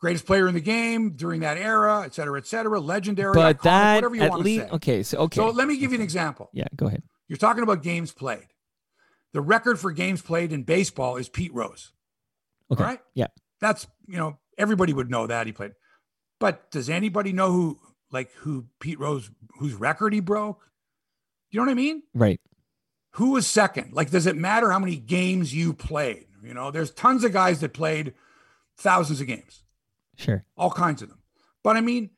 [0.00, 2.80] Greatest player in the game during that era, et cetera, et cetera.
[2.80, 4.74] Legendary, but iconic, that whatever you at want least, to say.
[4.74, 5.36] Okay, so okay.
[5.36, 6.48] So let me give you an example.
[6.54, 7.02] Yeah, go ahead.
[7.28, 8.46] You're talking about games played.
[9.34, 11.92] The record for games played in baseball is Pete Rose.
[12.72, 12.82] Okay.
[12.82, 13.00] All right.
[13.14, 13.26] Yeah.
[13.60, 15.72] That's you know everybody would know that he played,
[16.38, 17.78] but does anybody know who
[18.10, 20.62] like who Pete Rose whose record he broke?
[21.50, 22.02] You know what I mean?
[22.14, 22.40] Right.
[23.14, 23.92] Who was second?
[23.92, 26.26] Like, does it matter how many games you played?
[26.42, 28.14] You know, there's tons of guys that played
[28.76, 29.62] thousands of games.
[30.16, 30.44] Sure.
[30.56, 31.18] All kinds of them.
[31.62, 32.10] But I mean,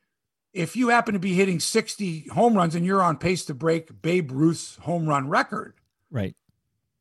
[0.53, 4.01] if you happen to be hitting 60 home runs and you're on pace to break
[4.01, 5.75] Babe Ruth's home run record,
[6.11, 6.35] right?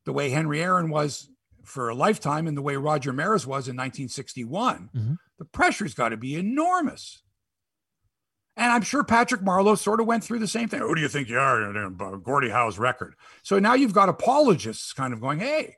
[0.05, 1.29] The way Henry Aaron was
[1.65, 5.15] for a lifetime and the way Roger Maris was in 1961, mm-hmm.
[5.39, 7.23] the pressure's got to be enormous.
[8.57, 10.81] And I'm sure Patrick Marleau sort of went through the same thing.
[10.81, 11.91] Who do you think you are?
[12.19, 13.15] Gordie Howe's record.
[13.43, 15.77] So now you've got apologists kind of going, hey,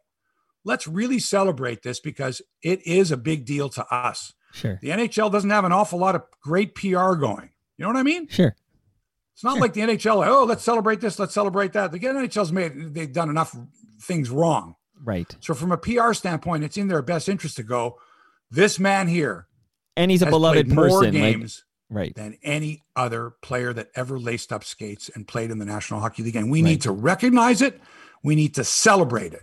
[0.65, 4.33] let's really celebrate this because it is a big deal to us.
[4.53, 4.79] Sure.
[4.81, 7.51] The NHL doesn't have an awful lot of great PR going.
[7.77, 8.29] You know what I mean?
[8.29, 8.55] Sure.
[9.35, 9.61] It's not Sure.
[9.61, 10.25] like the NHL.
[10.27, 11.19] Oh, let's celebrate this.
[11.19, 11.91] Let's celebrate that.
[11.91, 13.57] The NHL's made they've done enough
[14.01, 14.77] things wrong.
[15.03, 15.35] Right.
[15.41, 17.99] So from a PR standpoint, it's in their best interest to go.
[18.51, 19.49] This man here
[19.97, 21.03] And he's a has beloved played more person.
[21.05, 22.15] Like, games right.
[22.15, 26.23] than any other player that ever laced up skates and played in the National Hockey
[26.23, 26.37] League.
[26.37, 26.71] And we Right.
[26.71, 27.81] need to recognize it.
[28.23, 29.43] We need to celebrate it.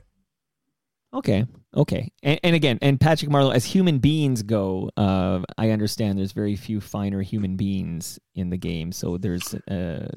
[1.13, 1.45] Okay.
[1.76, 2.12] Okay.
[2.24, 6.56] And, and again, and Patrick Marleau, as human beings go, uh, I understand there's very
[6.56, 8.91] few finer human beings in the game.
[8.91, 10.10] So there's uh,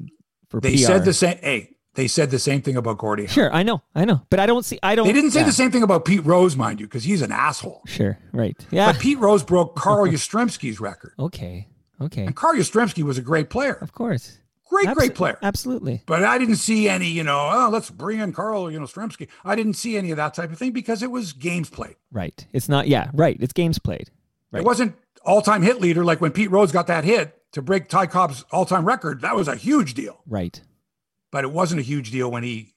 [0.49, 0.83] for They PR.
[0.83, 1.37] said the same.
[1.41, 3.25] Hey, they said the same thing about Gordie.
[3.25, 3.31] Howe.
[3.31, 4.79] Sure, I know, I know, but I don't see.
[4.83, 5.07] I don't.
[5.07, 5.45] They didn't say yeah.
[5.45, 7.81] the same thing about Pete Rose, mind you, because he's an asshole.
[7.85, 8.17] Sure.
[8.33, 8.55] Right.
[8.71, 8.91] Yeah.
[8.91, 11.13] But Pete Rose broke Carl Yastrzemski's record.
[11.19, 11.67] okay.
[12.01, 12.25] Okay.
[12.25, 13.75] And Carl Yastrzemski was a great player.
[13.75, 14.37] Of course.
[14.67, 15.37] Great, Abso- great player.
[15.43, 16.01] Absolutely.
[16.05, 19.27] But I didn't see any, you know, oh, let's bring in Carl, you know, Stremski.
[19.43, 21.95] I didn't see any of that type of thing because it was games played.
[22.11, 22.45] Right.
[22.51, 22.87] It's not.
[22.87, 23.11] Yeah.
[23.13, 23.37] Right.
[23.39, 24.09] It's games played.
[24.51, 24.61] Right.
[24.61, 27.87] It wasn't all time hit leader like when Pete Rose got that hit to break
[27.89, 29.21] Ty Cobb's all time record.
[29.21, 30.21] That was a huge deal.
[30.27, 30.59] Right.
[31.31, 32.73] But it wasn't a huge deal when he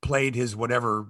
[0.00, 1.08] played his whatever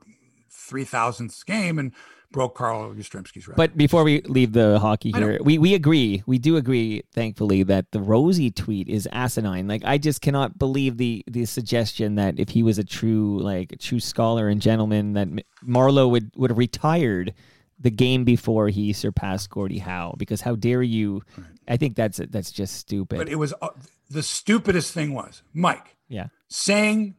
[0.53, 1.93] 3000th game and
[2.33, 3.57] broke Carl Yastrzemski's record.
[3.57, 7.91] But before we leave the hockey here, we, we agree, we do agree, thankfully, that
[7.93, 9.69] the Rosie tweet is asinine.
[9.69, 13.73] Like I just cannot believe the the suggestion that if he was a true like
[13.73, 15.29] a true scholar and gentleman, that
[15.65, 17.35] Marleau would would have retired
[17.79, 20.15] the game before he surpassed Gordie Howe.
[20.17, 21.23] Because how dare you?
[21.69, 23.19] I think that's that's just stupid.
[23.19, 23.69] but it was uh,
[24.11, 26.29] the stupidest thing was Mike yeah.
[26.49, 27.17] saying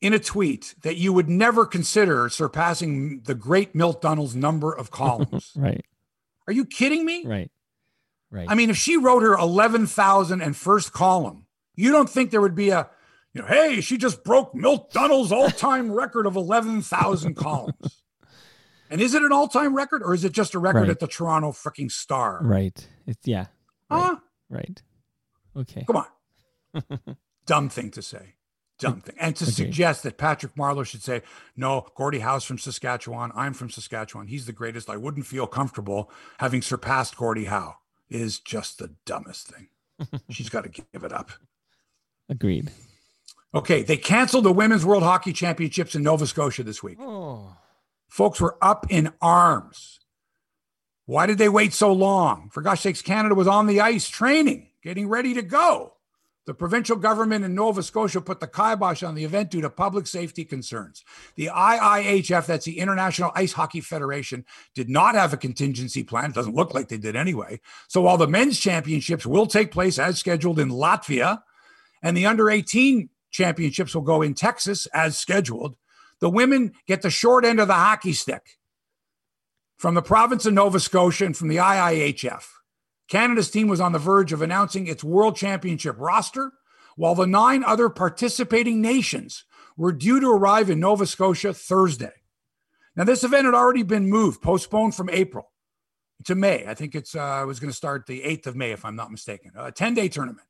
[0.00, 4.90] in a tweet that you would never consider surpassing the great Milt Dunnell's number of
[4.90, 5.52] columns.
[5.56, 5.84] Right.
[6.46, 7.24] Are you kidding me?
[7.26, 7.50] Right.
[8.30, 8.46] Right.
[8.48, 12.54] I mean, if she wrote her 11,000 and first column, you don't think there would
[12.54, 12.88] be a,
[13.34, 18.02] you know, hey, she just broke Milt Dunnell's all time record of 11,000 columns.
[18.88, 20.90] And is it an all time record or is it just a record Right.
[20.90, 22.38] at the Toronto freaking Star?
[22.42, 22.86] right.
[23.06, 23.46] It's yeah.
[23.90, 24.16] Huh?
[24.48, 24.80] Right.
[25.56, 25.84] Okay.
[25.84, 27.16] Come on.
[27.46, 28.34] Dumb thing to say.
[28.78, 29.16] Dumb thing.
[29.18, 29.54] And to Agreed.
[29.54, 31.22] suggest that Patrick Marleau should say,
[31.56, 33.32] no, Gordie Howe's from Saskatchewan.
[33.34, 34.26] I'm from Saskatchewan.
[34.26, 34.90] He's the greatest.
[34.90, 37.76] I wouldn't feel comfortable having surpassed Gordie Howe
[38.10, 39.68] is just the dumbest thing.
[40.30, 41.30] She's got to give it up.
[42.28, 42.70] Agreed.
[43.54, 46.98] Okay, they canceled the Women's World Hockey Championships in Nova Scotia this week.
[47.00, 47.56] Oh.
[48.08, 50.00] Folks were up in arms.
[51.06, 52.50] Why did they wait so long?
[52.52, 55.94] For gosh sakes, Canada was on the ice training, getting ready to go.
[56.46, 60.06] The provincial government in Nova Scotia put the kibosh on the event due to public
[60.06, 61.04] safety concerns.
[61.34, 66.30] The IIHF, that's the International Ice Hockey Federation, did not have a contingency plan.
[66.30, 67.60] It doesn't look like they did anyway.
[67.88, 71.42] So while the men's championships will take place as scheduled in Latvia,
[72.00, 75.76] and the under 18 championships will go in Texas as scheduled,
[76.20, 78.58] the women get the short end of the hockey stick
[79.76, 82.44] from the province of Nova Scotia and from the IIHF.
[83.08, 86.52] Canada's team was on the verge of announcing its world championship roster,
[86.96, 89.44] while the nine other participating nations
[89.76, 92.12] were due to arrive in Nova Scotia Thursday.
[92.96, 95.52] Now, this event had already been moved, postponed from April
[96.24, 96.66] to May.
[96.66, 99.10] I think it's uh, was going to start the 8th of May, if I'm not
[99.10, 99.52] mistaken.
[99.54, 100.46] A 10 day tournament.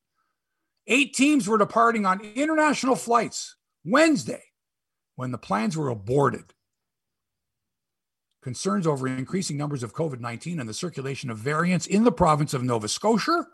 [0.87, 4.43] Eight teams were departing on international flights Wednesday
[5.17, 6.55] when the plans were aborted.
[8.47, 12.55] Concerns over increasing numbers of COVID 19 and the circulation of variants in the province
[12.55, 13.45] of Nova Scotia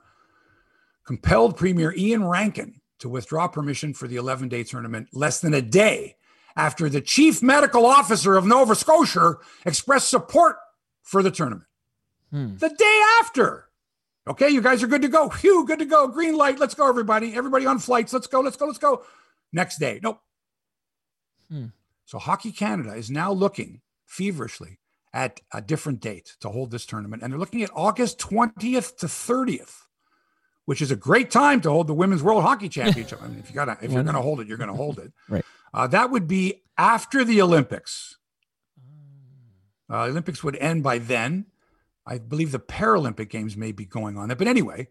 [1.06, 5.62] compelled Premier Iain Rankin to withdraw permission for the 11 day tournament less than a
[5.62, 6.16] day
[6.56, 10.56] after the chief medical officer of Nova Scotia expressed support
[11.02, 11.64] for the tournament.
[12.30, 12.58] Hmm.
[12.58, 13.70] The day after.
[14.28, 15.30] Okay, you guys are good to go.
[15.30, 16.06] Phew, good to go.
[16.06, 16.60] Green light.
[16.60, 17.34] Let's go, everybody.
[17.34, 18.12] Everybody on flights.
[18.12, 18.42] Let's go.
[18.42, 18.66] Let's go.
[18.66, 19.04] Let's go.
[19.54, 20.00] Next day.
[20.02, 20.20] Nope.
[21.50, 21.68] Hmm.
[22.04, 24.76] So Hockey Canada is now looking feverishly
[25.12, 27.22] at a different date to hold this tournament.
[27.22, 29.82] And they're looking at August 20th to 30th,
[30.64, 33.22] which is a great time to hold the Women's World Hockey Championship.
[33.22, 35.12] I mean, if you gotta, if you're gonna hold it, you're gonna hold it.
[35.28, 35.44] Right.
[35.74, 38.18] Uh, that would be after the Olympics.
[39.90, 41.46] Uh, Olympics would end by then.
[42.06, 44.36] I believe the Paralympic Games may be going on there.
[44.36, 44.88] But anyway,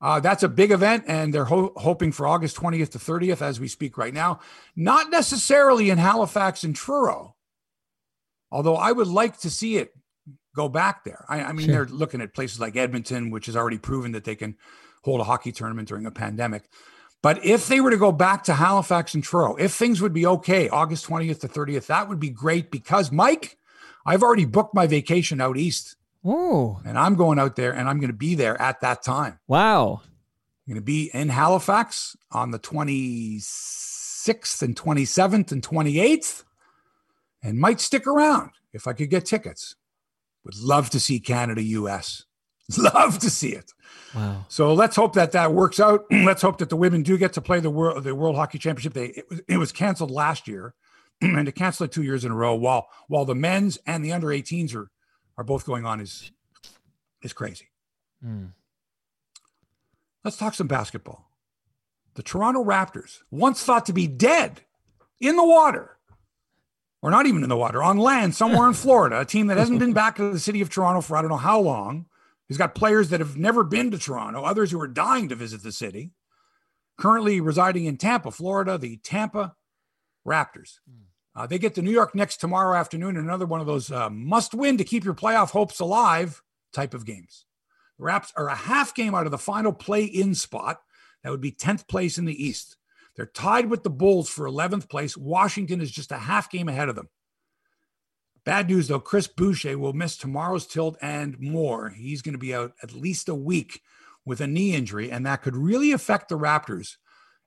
[0.00, 3.60] uh, that's a big event, and they're ho- hoping for August 20th to 30th as
[3.60, 4.40] we speak right now.
[4.76, 7.36] Not necessarily in Halifax and Truro,
[8.50, 9.94] although I would like to see it
[10.54, 11.24] go back there.
[11.28, 11.86] I, I mean, Sure.
[11.86, 14.56] they're looking at places like Edmonton, which has already proven that they can
[15.04, 16.64] hold a hockey tournament during a pandemic.
[17.22, 20.26] But if they were to go back to Halifax and Truro, if things would be
[20.26, 23.58] okay, August 20th to 30th, that would be great because, Mike,
[24.06, 26.80] I've already booked my vacation out east Oh.
[26.84, 29.38] and I'm going out there and I'm going to be there at that time.
[29.46, 30.02] Wow.
[30.66, 36.44] I'm going to be in Halifax on the 26th and 27th and 28th.
[37.42, 39.76] And might stick around if I could get tickets.
[40.44, 42.24] Would love to see Canada US.
[42.76, 43.72] Love to see it.
[44.14, 44.44] Wow.
[44.48, 46.04] So let's hope that that works out.
[46.10, 48.92] let's hope that the women do get to play the world the World Hockey Championship.
[48.92, 50.74] They it was, it was canceled last year,
[51.22, 54.12] and to cancel it two years in a row while while the men's and the
[54.12, 54.90] under 18s are
[55.38, 56.30] are both going on is
[57.22, 57.70] is crazy.
[58.22, 58.52] Mm.
[60.24, 61.30] Let's talk some basketball.
[62.14, 64.60] The Toronto Raptors, once thought to be dead
[65.20, 65.97] in the water,
[67.02, 69.78] or not even in the water, on land somewhere in Florida, a team that hasn't
[69.78, 72.06] been back to the city of Toronto for I don't know how long.
[72.48, 75.62] He's got players that have never been to Toronto, others who are dying to visit
[75.62, 76.12] the city.
[76.98, 79.54] Currently residing in Tampa, Florida, the Tampa
[80.26, 80.78] Raptors.
[81.36, 84.54] Uh, they get to New York next tomorrow afternoon, another one of those uh, must
[84.54, 87.44] win to keep your playoff hopes alive type of games.
[87.98, 90.80] The Raps are a half game out of the final play in spot.
[91.22, 92.77] That would be 10th place in the East.
[93.18, 95.16] They're tied with the Bulls for 11th place.
[95.16, 97.08] Washington is just a half game ahead of them.
[98.44, 101.90] Bad news though, Chris Boucher will miss tomorrow's tilt and more.
[101.90, 103.82] He's going to be out at least a week
[104.24, 106.96] with a knee injury, and that could really affect the Raptors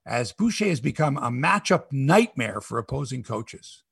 [0.04, 3.82] as Boucher has become a matchup nightmare for opposing coaches.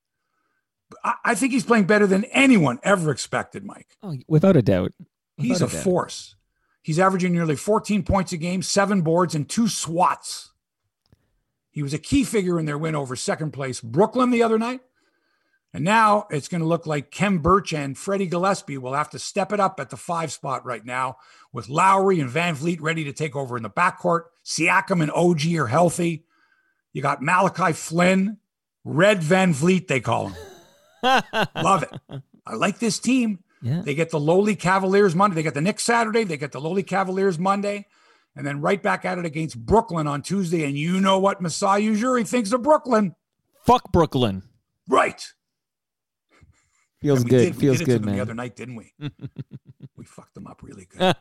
[1.25, 3.97] I think he's playing better than anyone ever expected, Mike.
[4.03, 4.93] Oh, without a doubt.
[4.99, 6.35] Without he's a, a force.
[6.83, 10.50] He's averaging nearly 14 points a game, seven boards, and two swats.
[11.81, 14.83] He was a key figure in their win over second place Brooklyn the other night.
[15.73, 19.19] And now it's going to look like Khem Birch and Freddie Gillespie will have to
[19.19, 21.17] step it up at the five spot right now
[21.55, 24.25] with Lowry and VanVleet ready to take over in the backcourt.
[24.45, 26.27] Siakam and OG are healthy.
[26.93, 28.37] You got Malachi Flynn,
[28.85, 30.37] Red VanVleet, they call him.
[31.57, 32.23] Love it.
[32.47, 33.39] I like this team.
[33.63, 33.81] Yeah.
[33.81, 35.37] They get the lowly Cavaliers Monday.
[35.37, 36.25] They get the Knicks Saturday.
[36.25, 37.87] They get the lowly Cavaliers Monday.
[38.37, 40.65] And then right back at it against Brooklyn on Tuesday.
[40.65, 43.15] And you know what Masai Ujiri thinks of Brooklyn.
[43.65, 44.43] Fuck Brooklyn.
[44.89, 45.25] Right.
[47.01, 47.53] Feels good.
[47.53, 48.17] Did, Feels good, man.
[48.17, 48.93] The other night, didn't we?
[49.97, 51.15] we fucked them up really good.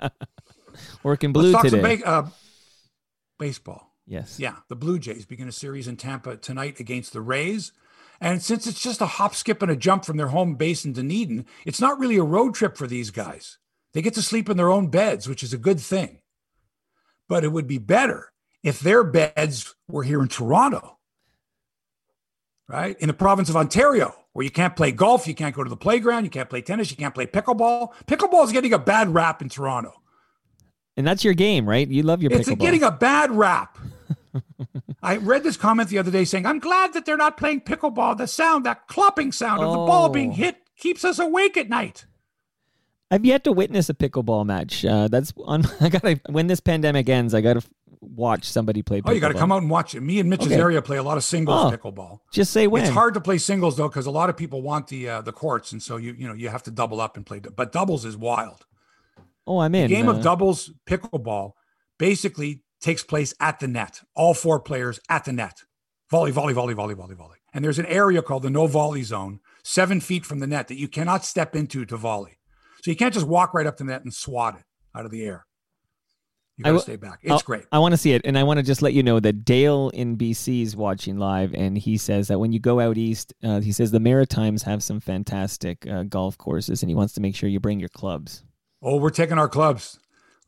[1.04, 1.98] Working blue Let's talk today.
[1.98, 2.30] Some ba- uh,
[3.38, 3.96] baseball.
[4.06, 4.40] Yes.
[4.40, 4.56] Yeah.
[4.68, 7.72] The Blue Jays begin a series in Tampa tonight against the Rays.
[8.20, 10.94] And since it's just a hop, skip, and a jump from their home base in
[10.94, 13.58] Dunedin, it's not really a road trip for these guys.
[13.94, 16.20] They get to sleep in their own beds, which is a good thing.
[17.30, 20.98] But it would be better if their beds were here in Toronto,
[22.68, 23.00] right?
[23.00, 25.78] In the province of Ontario, where you can't play golf, you can't go to the
[25.78, 27.94] playground, you can't play tennis, you can't play pickleball.
[28.06, 29.94] Pickleball is getting a bad rap in Toronto.
[30.98, 31.88] And that's your game, right?
[31.88, 32.54] You love your it's pickleball.
[32.54, 33.78] It's getting a bad rap.
[35.02, 38.18] I read this comment the other day saying, I'm glad that they're not playing pickleball.
[38.18, 40.10] The sound, that clopping sound of the ball oh.
[40.10, 40.36] being oh.
[40.36, 42.06] hit keeps us awake at night.
[43.12, 44.86] I've yet to witness a pickleball match.
[44.86, 45.64] Uh, that's on.
[45.82, 47.34] I gotta when this pandemic ends.
[47.34, 47.64] I gotta
[48.02, 49.02] watch somebody play.
[49.02, 49.10] Pickleball.
[49.10, 50.02] Oh, you got to come out and watch it.
[50.02, 50.56] Me and Mitch's okay.
[50.56, 52.20] area play a lot of singles oh, pickleball.
[52.32, 52.84] Just say when.
[52.84, 55.32] It's hard to play singles though because a lot of people want the uh, the
[55.32, 57.40] courts, and so you you know you have to double up and play.
[57.40, 58.66] But doubles is wild.
[59.48, 59.90] Oh, I'm in.
[59.90, 61.54] The game uh, of doubles pickleball
[61.98, 64.02] basically takes place at the net.
[64.16, 65.64] All four players at the net.
[66.10, 67.38] Volley, volley, volley, volley, volley, volley.
[67.54, 70.78] And there's an area called the no volley zone, seven feet from the net that
[70.78, 72.39] you cannot step into to volley.
[72.84, 74.64] So you can't just walk right up to the net and swat it
[74.96, 75.46] out of the air.
[76.58, 77.20] You got to stay back.
[77.22, 77.64] It's I'll, great.
[77.72, 78.22] I want to see it.
[78.26, 81.54] And I want to just let you know that Dale in BC is watching live.
[81.54, 84.84] And he says that when you go out east, uh, he says the Maritimes have
[84.84, 88.44] some fantastic uh, golf courses and he wants to make sure you bring your clubs.
[88.82, 90.00] Oh, we're taking our clubs.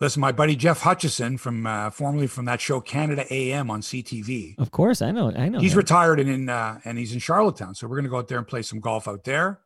[0.01, 4.57] Listen, my buddy Jeff Hutchison from uh, formerly from that show Canada AM on CTV.
[4.57, 5.31] Of course, I know.
[5.31, 5.59] I know.
[5.59, 5.77] He's him.
[5.77, 8.39] retired and in uh, and he's in Charlottetown, so we're going to go out there
[8.39, 9.59] and play some golf out there,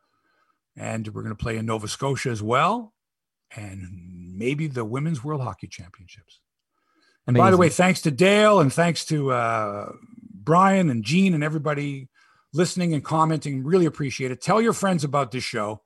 [0.76, 2.92] and we're going to play in Nova Scotia as well,
[3.54, 3.88] and
[4.36, 6.40] maybe the Women's World Hockey Championships.
[7.26, 7.46] And Amazing.
[7.46, 9.92] by the way, thanks to Dale and thanks to uh,
[10.32, 12.08] Brian and Gene and everybody
[12.52, 13.64] listening and commenting.
[13.64, 14.40] Really appreciate it.
[14.40, 15.82] Tell your friends about this show.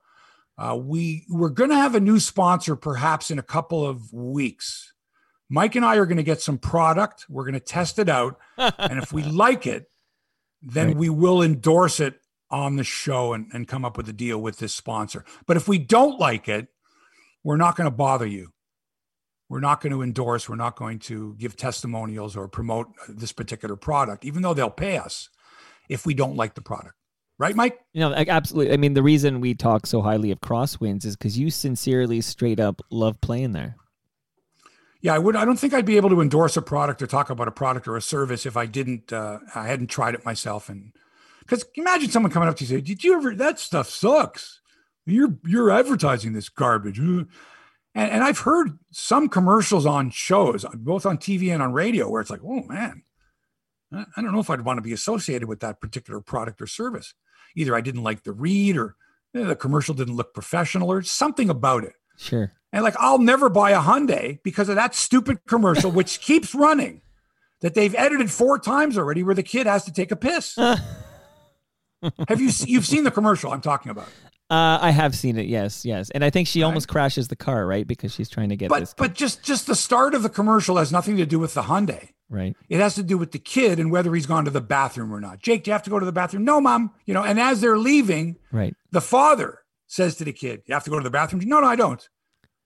[0.58, 4.92] Uh, we we're going to have a new sponsor perhaps in a couple of weeks.
[5.48, 7.24] Mike and I are going to get some product.
[7.28, 9.90] We're going to test it out, and if we like it,
[10.62, 10.96] then right.
[10.96, 14.58] we will endorse it on the show and, and come up with a deal with
[14.58, 15.24] this sponsor.
[15.46, 16.68] But if we don't like it,
[17.44, 18.52] we're not going to bother you.
[19.48, 20.48] We're not going to endorse.
[20.48, 24.96] We're not going to give testimonials or promote this particular product, even though they'll pay
[24.96, 25.28] us
[25.88, 26.94] if we don't like the product.
[27.38, 27.80] Right, Mike?
[27.94, 28.74] You know, absolutely.
[28.74, 32.60] I mean, the reason we talk so highly of Crosswinds is because you sincerely, straight
[32.60, 33.76] up love playing there.
[35.00, 35.34] Yeah, I would.
[35.34, 37.88] I don't think I'd be able to endorse a product or talk about a product
[37.88, 39.10] or a service if I didn't.
[39.10, 40.68] Uh, I hadn't tried it myself.
[40.68, 40.92] And
[41.40, 43.34] because imagine someone coming up to you and say, "Did you ever?
[43.34, 44.60] That stuff sucks.
[45.06, 47.28] You're you're advertising this garbage." And,
[47.94, 52.30] and I've heard some commercials on shows, both on TV and on radio, where it's
[52.30, 53.02] like, "Oh man,
[53.92, 57.14] I don't know if I'd want to be associated with that particular product or service."
[57.54, 58.96] either I didn't like the read or
[59.32, 61.94] you know, the commercial didn't look professional or something about it.
[62.16, 62.52] Sure.
[62.72, 67.02] And like, I'll never buy a Hyundai because of that stupid commercial, which keeps running
[67.60, 70.56] that they've edited four times already where the kid has to take a piss.
[72.28, 74.08] have you, you've seen the commercial I'm talking about?
[74.50, 75.46] Uh, I have seen it.
[75.46, 76.66] Yes, yes, and I think she right.
[76.66, 77.86] almost crashes the car, right?
[77.86, 78.94] Because she's trying to get but, this.
[78.94, 82.08] But just just the start of the commercial has nothing to do with the Hyundai.
[82.28, 82.56] Right.
[82.68, 85.20] It has to do with the kid and whether he's gone to the bathroom or
[85.20, 85.40] not.
[85.40, 86.44] Jake, do you have to go to the bathroom?
[86.44, 86.92] No, mom.
[87.04, 90.84] You know, and as they're leaving, right, the father says to the kid, "You have
[90.84, 92.08] to go to the bathroom." No, no, I don't.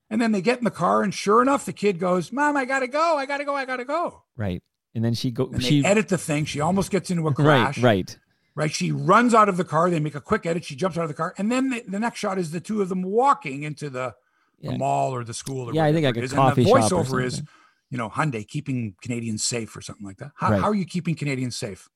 [0.09, 2.65] And then they get in the car, and sure enough, the kid goes, "Mom, I
[2.65, 3.19] gotta go.
[3.19, 3.55] I gotta go.
[3.55, 4.63] I gotta go." Right.
[4.95, 5.51] And then she go.
[5.53, 6.47] And she edit the thing.
[6.47, 7.77] She almost gets into a crash.
[7.77, 7.85] Right.
[7.85, 8.19] Right
[8.55, 8.71] right?
[8.71, 9.91] She runs out of the car.
[9.91, 10.65] They make a quick edit.
[10.65, 12.83] She jumps out of the car, and then the, the next shot is the two
[12.83, 14.15] of them walking into the,
[14.61, 14.73] yeah.
[14.73, 15.71] the mall or the school.
[15.71, 17.43] Or yeah, I think like a coffee and the voiceover is,
[17.91, 20.33] you know, Hyundai keeping Canadians safe or something like that.
[20.37, 20.61] How, right.
[20.61, 21.89] how are you keeping Canadians safe?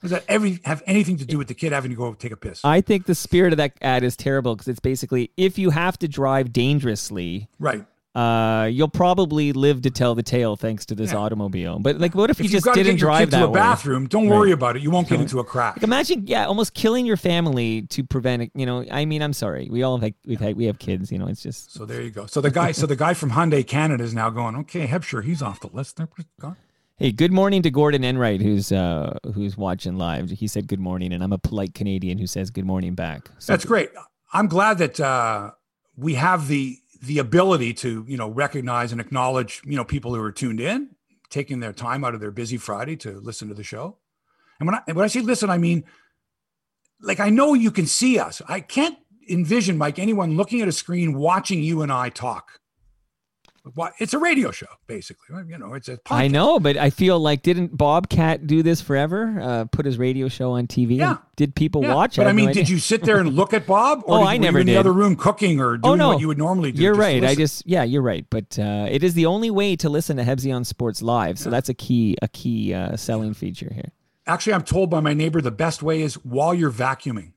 [0.00, 2.36] Does that every have anything to do with the kid having to go take a
[2.36, 2.60] piss?
[2.64, 5.98] I think the spirit of that ad is terrible because it's basically if you have
[6.00, 7.86] to drive dangerously, right?
[8.14, 11.18] Uh, you'll probably live to tell the tale thanks to this yeah.
[11.18, 11.78] automobile.
[11.80, 13.54] But like, what if, if you just didn't drive that to a way?
[13.54, 14.06] bathroom?
[14.06, 14.38] Don't right.
[14.38, 14.82] worry about it.
[14.82, 15.76] You won't get into a crash.
[15.76, 18.52] Like imagine, yeah, almost killing your family to prevent it.
[18.54, 19.68] You know, I mean, I'm sorry.
[19.70, 21.10] We all have, we've had, we have kids.
[21.10, 21.72] You know, it's just.
[21.72, 22.26] So there you go.
[22.26, 24.54] So the guy, so the guy from Hyundai Canada is now going.
[24.56, 26.00] Okay, Hebscher, he's off the list.
[26.40, 26.56] Gone.
[26.96, 30.30] Hey, good morning to Gordon Enright, who's uh, who's watching live.
[30.30, 33.28] He said good morning, and I'm a polite Canadian who says good morning back.
[33.40, 33.90] So That's great.
[34.32, 35.50] I'm glad that uh,
[35.96, 40.22] we have the the ability to you know recognize and acknowledge you know people who
[40.22, 40.90] are tuned in
[41.30, 43.96] taking their time out of their busy friday to listen to the show.
[44.58, 45.84] And when i when i say listen i mean
[47.00, 48.40] like i know you can see us.
[48.48, 52.60] I can't envision mike anyone looking at a screen watching you and i talk
[53.98, 55.36] it's a radio show, basically.
[55.48, 55.96] You know, it's a.
[55.96, 56.14] Podcast.
[56.14, 59.38] I know, but I feel like didn't Bobcat do this forever?
[59.40, 60.98] Uh, put his radio show on TV.
[60.98, 61.18] Yeah.
[61.36, 61.94] Did people yeah.
[61.94, 62.18] watch?
[62.18, 62.20] It?
[62.20, 64.02] But I, I mean, no did you sit there and look at Bob?
[64.04, 64.74] Or oh, I never in did.
[64.74, 66.08] the other room cooking or doing oh, no.
[66.08, 66.82] what you would normally do.
[66.82, 67.24] You're right.
[67.24, 68.26] I just yeah, you're right.
[68.28, 71.38] But uh, it is the only way to listen to Hebsy on Sports live.
[71.38, 71.52] So yeah.
[71.52, 73.92] that's a key a key uh, selling feature here.
[74.26, 77.32] Actually, I'm told by my neighbor the best way is while you're vacuuming,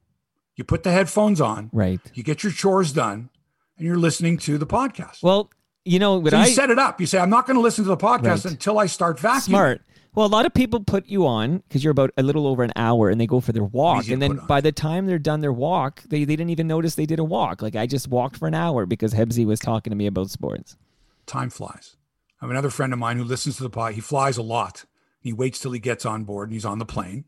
[0.56, 1.70] you put the headphones on.
[1.72, 2.00] Right.
[2.14, 3.30] You get your chores done,
[3.78, 5.24] and you're listening to the podcast.
[5.24, 5.50] Well,
[5.88, 7.00] you know, but so you I set it up.
[7.00, 8.46] You say, I'm not going to listen to the podcast right.
[8.46, 9.42] until I start vacuuming.
[9.42, 9.82] Smart.
[10.16, 12.72] Well, a lot of people put you on because you're about a little over an
[12.76, 14.04] hour and they go for their walk.
[14.04, 16.96] Easy and then by the time they're done their walk, they, they didn't even notice
[16.96, 17.62] they did a walk.
[17.62, 20.76] Like I just walked for an hour because Hebsy was talking to me about sports.
[21.28, 21.98] Time flies.
[22.42, 23.94] I have another friend of mine who listens to the pod.
[23.94, 24.86] He flies a lot.
[25.22, 27.26] He waits till he gets on board and he's on the plane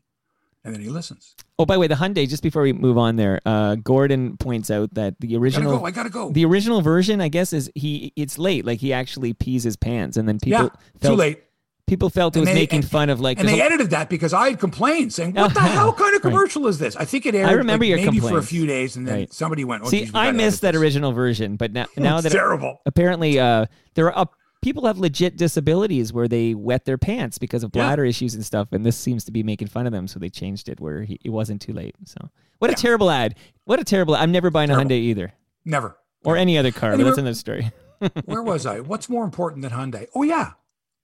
[0.64, 1.34] and then he listens.
[1.58, 2.28] Oh, by the way, the Hyundai.
[2.28, 5.70] Just before we move on, there, uh, Gordon points out that the original.
[5.70, 6.30] I gotta, go, I gotta go.
[6.30, 8.12] The original version, I guess, is he.
[8.16, 8.64] It's late.
[8.64, 10.64] Like he actually pees his pants, and then people.
[10.64, 10.68] Yeah,
[11.00, 11.44] felt, too late.
[11.86, 13.40] People felt it was they, making and, fun of like.
[13.40, 16.62] And they edited that because I had complained saying, "What the hell kind of commercial
[16.62, 16.68] right.
[16.68, 17.48] is this?" I think it aired.
[17.48, 18.30] I remember like your maybe complaints.
[18.30, 19.32] for a few days, and then right.
[19.32, 19.82] somebody went.
[19.82, 22.80] Oh, See, geez, I missed that original version, but now now that terrible.
[22.86, 27.62] Apparently, uh, there are up people have legit disabilities where they wet their pants because
[27.62, 28.10] of bladder yeah.
[28.10, 30.68] issues and stuff, and this seems to be making fun of them, so they changed
[30.68, 31.94] it where he, it wasn't too late.
[32.04, 32.74] So, what yeah.
[32.74, 33.36] a terrible ad!
[33.64, 34.14] What a terrible!
[34.14, 34.90] I'm never buying terrible.
[34.90, 35.32] a Hyundai either.
[35.64, 35.96] Never.
[36.24, 36.92] Or any other car.
[36.92, 37.70] Anyway, but that's another story.
[38.24, 38.80] where was I?
[38.80, 40.06] What's more important than Hyundai?
[40.14, 40.52] Oh yeah,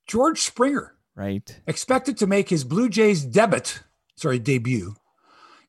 [0.07, 0.95] George Springer.
[1.15, 1.61] Right.
[1.67, 3.81] Expected to make his Blue Jays debut,
[4.17, 4.97] sorry, debut,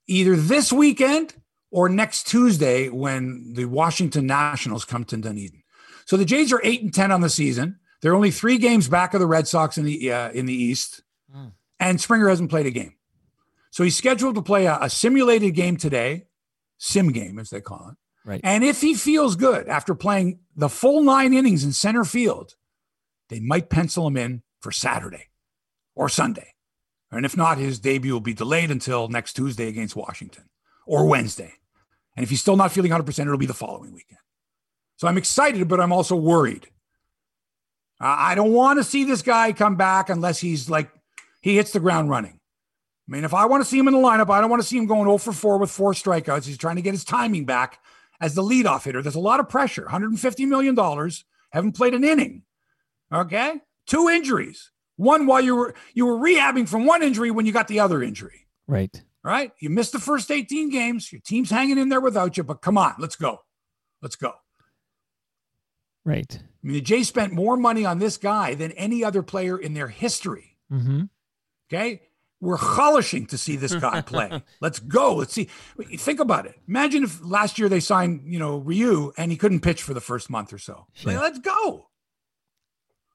[0.06, 1.36] either this weekend
[1.72, 5.64] or next Tuesday when the Washington Nationals come to Dunedin.
[6.08, 7.80] So the Jays are eight and ten on the season.
[8.02, 11.04] They're only three games back of the Red Sox in the uh, in the East,
[11.36, 11.52] mm.
[11.80, 12.96] and Springer hasn't played a game.
[13.72, 16.28] So he's scheduled to play a, a, simulated game today,
[16.78, 17.98] sim game as they call it.
[18.28, 18.42] Right.
[18.44, 22.56] And if he feels good after playing the full nine innings in center field,
[23.28, 25.28] they might pencil him in for Saturday
[25.94, 26.54] or Sunday.
[27.12, 30.46] And if not, his debut will be delayed until next Tuesday against Washington
[30.86, 31.54] or Wednesday.
[32.16, 34.20] And if he's still not feeling 100%, it'll be the following weekend.
[34.98, 36.68] So I'm excited, but I'm also worried.
[38.00, 40.92] I don't want to see this guy come back unless he's like,
[41.42, 42.40] he hits the ground running.
[43.08, 44.68] I mean, if I want to see him in the lineup, I don't want to
[44.68, 46.46] see him going 0 for 4 with four strikeouts.
[46.46, 47.80] He's trying to get his timing back
[48.20, 49.02] as the leadoff hitter.
[49.02, 49.88] There's a lot of pressure.
[49.90, 50.76] $150 million.
[51.52, 52.44] Haven't played an inning.
[53.12, 53.62] Okay.
[53.88, 54.72] Two injuries.
[54.98, 58.02] One while you were you were rehabbing from one injury when you got the other
[58.02, 58.48] injury.
[58.68, 58.92] Right.
[59.24, 59.52] All right.
[59.60, 61.12] You missed the first 18 games.
[61.12, 63.42] Your team's hanging in there without you, but come on, let's go.
[64.02, 64.34] Let's go.
[66.08, 66.40] Right.
[66.40, 69.74] I mean, the Jays spent more money on this guy than any other player in
[69.74, 70.56] their history.
[70.72, 71.04] Mm-hmm.
[71.70, 72.02] Okay.
[72.40, 74.42] We're relishing to see this guy play.
[74.62, 75.16] Let's go.
[75.16, 75.50] Let's see.
[75.98, 76.56] Think about it.
[76.66, 80.00] Imagine if last year they signed, you know, Ryu and he couldn't pitch for the
[80.00, 80.88] first month or so.
[80.94, 81.12] Sure.
[81.12, 81.90] Like, let's go.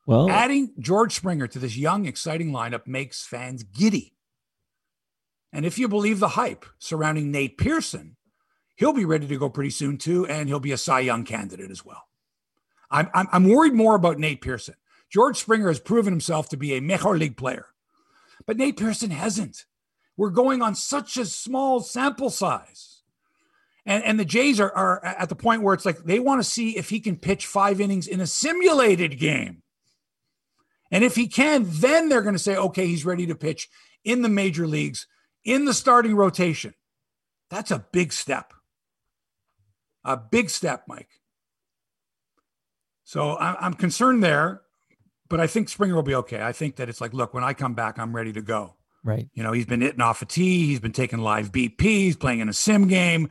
[0.04, 4.16] Well, adding George Springer to this young, exciting lineup makes fans giddy.
[5.50, 8.16] And if you believe the hype surrounding Nate Pearson,
[8.74, 11.70] he'll be ready to go pretty soon too, and he'll be a Cy Young candidate
[11.70, 12.02] as well.
[12.92, 14.74] I'm, I'm, I'm worried more about Nate Pearson.
[15.10, 17.66] George Springer has proven himself to be a Major League player,
[18.46, 19.64] but Nate Pearson hasn't.
[20.16, 23.00] We're going on such a small sample size.
[23.84, 26.48] And, and the Jays are, are at the point where it's like they want to
[26.48, 29.62] see if he can pitch five innings in a simulated game.
[30.90, 33.68] And if he can, then they're going to say, okay, he's ready to pitch
[34.04, 35.06] in the major leagues,
[35.44, 36.74] in the starting rotation.
[37.50, 38.52] That's a big step.
[40.04, 41.08] A big step, Mike.
[43.12, 44.62] So I'm concerned there,
[45.28, 46.42] but I think Springer will be okay.
[46.42, 48.76] I think that it's like, look, when I come back, I'm ready to go.
[49.04, 49.28] Right.
[49.34, 50.64] You know, he's been hitting off a tee.
[50.64, 51.82] He's been taking live BP.
[51.82, 53.30] He's playing in a sim game.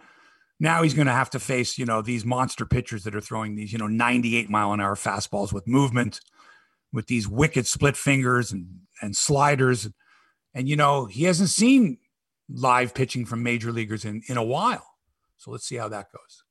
[0.59, 3.55] Now he's going to have to face, you know, these monster pitchers that are throwing
[3.55, 6.19] these, you know, 98 mile an hour fastballs with movement,
[6.93, 8.67] with these wicked split fingers and
[9.01, 9.89] and sliders.
[10.53, 11.97] And you know, he hasn't seen
[12.47, 14.85] live pitching from major leaguers in in a while.
[15.37, 16.43] So let's see how that goes.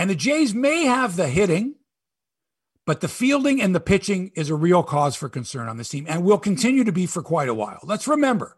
[0.00, 1.74] And the Jays may have the hitting,
[2.86, 6.06] but the fielding and the pitching is a real cause for concern on this team
[6.08, 7.80] and will continue to be for quite a while.
[7.82, 8.56] Let's remember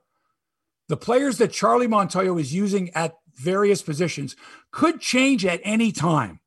[0.88, 4.36] the players that Charlie Montoyo is using at various positions
[4.70, 6.38] could change at any time.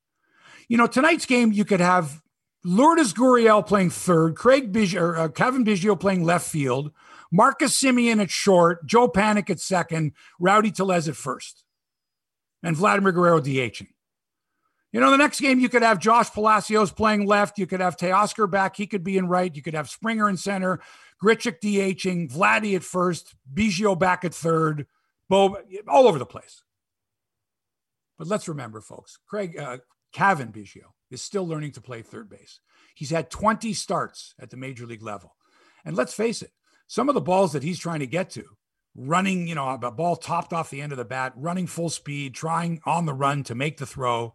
[0.69, 2.21] You know, tonight's game, you could have
[2.63, 6.93] Lourdes Gurriel playing third, Craig Biggio, or, uh, Cavan Biggio playing left field,
[7.33, 11.65] Marcus Semien at short, Joe Panik at second, Rowdy Tellez at first,
[12.63, 13.87] and Vladimir Guerrero DHing.
[14.95, 17.59] You know, the next game you could have Josh Palacios playing left.
[17.59, 18.77] You could have Teoscar back.
[18.77, 19.53] He could be in right.
[19.53, 20.79] You could have Springer in center,
[21.21, 24.87] Grichuk DHing, Vladdy at first, Biggio back at third,
[25.27, 25.57] Bo
[25.89, 26.63] all over the place.
[28.17, 29.79] But let's remember, folks, Craig uh,
[30.13, 32.61] Cavan Biggio is still learning to play third base.
[32.95, 35.35] He's had 20 starts at the major league level.
[35.83, 36.53] And let's face it,
[36.87, 38.45] some of the balls that he's trying to get to,
[38.95, 42.33] running, you know, a ball topped off the end of the bat, running full speed,
[42.33, 44.33] trying on the run to make the throw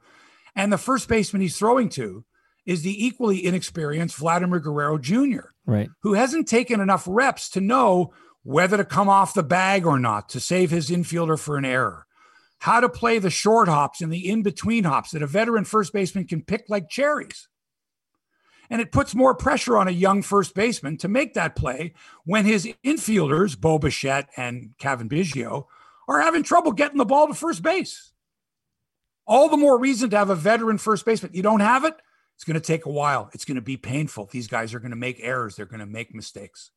[0.60, 2.22] and the first baseman he's throwing to
[2.66, 5.88] is the equally inexperienced Vladimir Guerrero Jr., right.
[6.02, 10.28] who hasn't taken enough reps to know whether to come off the bag or not
[10.28, 12.04] to save his infielder for an error,
[12.58, 15.94] how to play the short hops and the in between hops that a veteran first
[15.94, 17.48] baseman can pick like cherries.
[18.68, 21.94] And it puts more pressure on a young first baseman to make that play
[22.24, 25.68] when his infielders, Bo Bichette and Kevin Biggio,
[26.06, 28.09] are having trouble getting the ball to first base
[29.30, 31.30] all the more reason to have a veteran first baseman.
[31.32, 31.94] You don't have it,
[32.34, 33.30] it's going to take a while.
[33.32, 34.28] It's going to be painful.
[34.30, 36.72] These guys are going to make errors, they're going to make mistakes.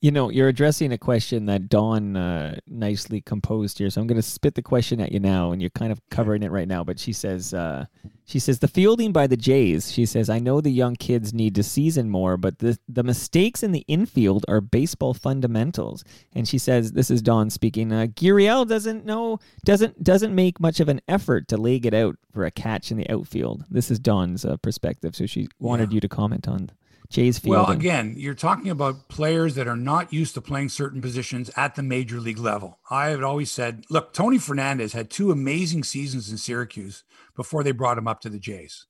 [0.00, 4.14] You know, you're addressing a question that Dawn uh, nicely composed here, so I'm going
[4.14, 6.84] to spit the question at you now, and you're kind of covering it right now.
[6.84, 7.86] But she says, uh,
[8.24, 9.90] she says the fielding by the Jays.
[9.90, 13.64] She says, I know the young kids need to season more, but the the mistakes
[13.64, 16.04] in the infield are baseball fundamentals.
[16.32, 17.92] And she says, this is Dawn speaking.
[17.92, 22.14] Uh, Gurriel doesn't know, doesn't doesn't make much of an effort to leg it out
[22.32, 23.64] for a catch in the outfield.
[23.68, 25.96] This is Dawn's uh, perspective, so she wanted yeah.
[25.96, 26.70] you to comment on.
[27.10, 27.62] Jays fielding.
[27.62, 31.74] Well, again, you're talking about players that are not used to playing certain positions at
[31.74, 32.78] the major league level.
[32.90, 37.04] I have always said, look, Tony Fernandez had two amazing seasons in Syracuse
[37.34, 38.86] before they brought him up to the Jays.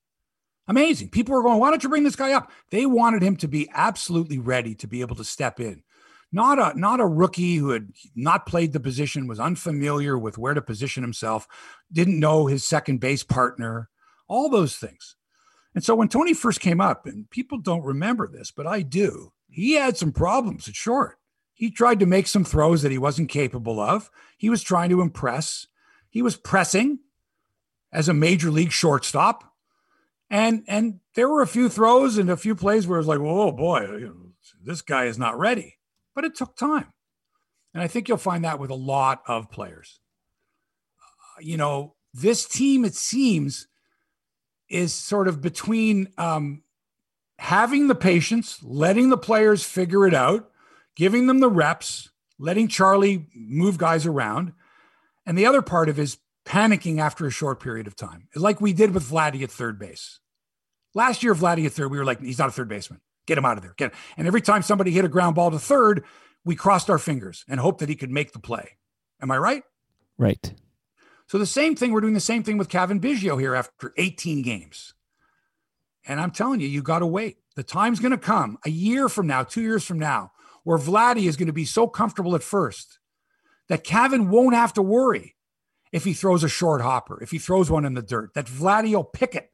[0.67, 1.11] Amazing.
[1.11, 2.51] People were going, why don't you bring this guy up?
[2.71, 5.83] They wanted him to be absolutely ready to be able to step in.
[6.31, 10.53] Not a not a rookie who had not played the position, was unfamiliar with where
[10.53, 11.49] to position himself,
[11.91, 13.89] didn't know his second base partner,
[14.29, 15.17] all those things.
[15.75, 19.33] And so when Tony first came up, and people don't remember this, but I do,
[19.51, 21.19] he had some problems at short.
[21.53, 24.11] He tried to make some throws that he wasn't capable of.
[24.37, 25.67] He was trying to impress.
[26.09, 27.01] He was pressing
[27.93, 29.45] as a major league shortstop.
[30.31, 33.19] And and there were a few throws and a few plays where it was like,
[33.19, 34.11] oh boy,
[34.63, 35.79] this guy is not ready.
[36.15, 36.93] But it took time.
[37.75, 40.01] And I think you'll find that with a lot of players.
[41.01, 43.69] Uh, you know, this team, it seems,
[44.69, 46.63] is sort of between um,
[47.39, 50.51] having the patience, letting the players figure it out,
[50.97, 54.53] giving them the reps, letting Charlie move guys around.
[55.27, 58.73] And the other part of is panicking after a short period of time, like we
[58.73, 60.21] did with Vladdy at third base.
[60.95, 63.01] Last year, Vladdy at third, we were like, he's not a third baseman.
[63.27, 63.75] Get him out of there.
[63.77, 63.93] Get.
[64.17, 66.05] And every time somebody hit a ground ball to third,
[66.47, 68.79] we crossed our fingers and hoped that he could make the play.
[69.21, 69.63] Am I right?
[70.17, 70.55] Right.
[71.29, 74.41] So the same thing, we're doing the same thing with Cavan Biggio here after 18
[74.41, 74.95] games.
[76.07, 77.37] And I'm telling you, you got to wait.
[77.55, 80.33] The time's going to come a year from now, two years from now,
[80.65, 82.99] where Vladdy is going to be so comfortable at first
[83.69, 85.37] that Cavan won't have to worry
[85.93, 88.95] if he throws a short hopper, if he throws one in the dirt, that Vladdy
[88.95, 89.51] will pick it.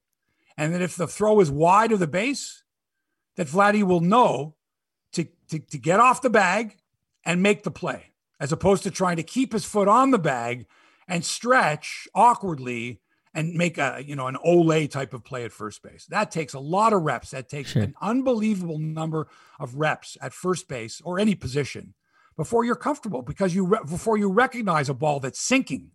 [0.56, 2.62] And that if the throw is wide of the base,
[3.34, 4.54] that Vladdy will know
[5.12, 6.76] to, to, to get off the bag
[7.24, 10.66] and make the play, as opposed to trying to keep his foot on the bag
[11.08, 13.00] and stretch awkwardly
[13.34, 16.06] and make a you know an ole type of play at first base.
[16.06, 17.30] That takes a lot of reps.
[17.30, 17.82] That takes sure.
[17.82, 19.26] an unbelievable number
[19.58, 21.94] of reps at first base or any position
[22.36, 25.90] before you're comfortable because you re- before you recognize a ball that's sinking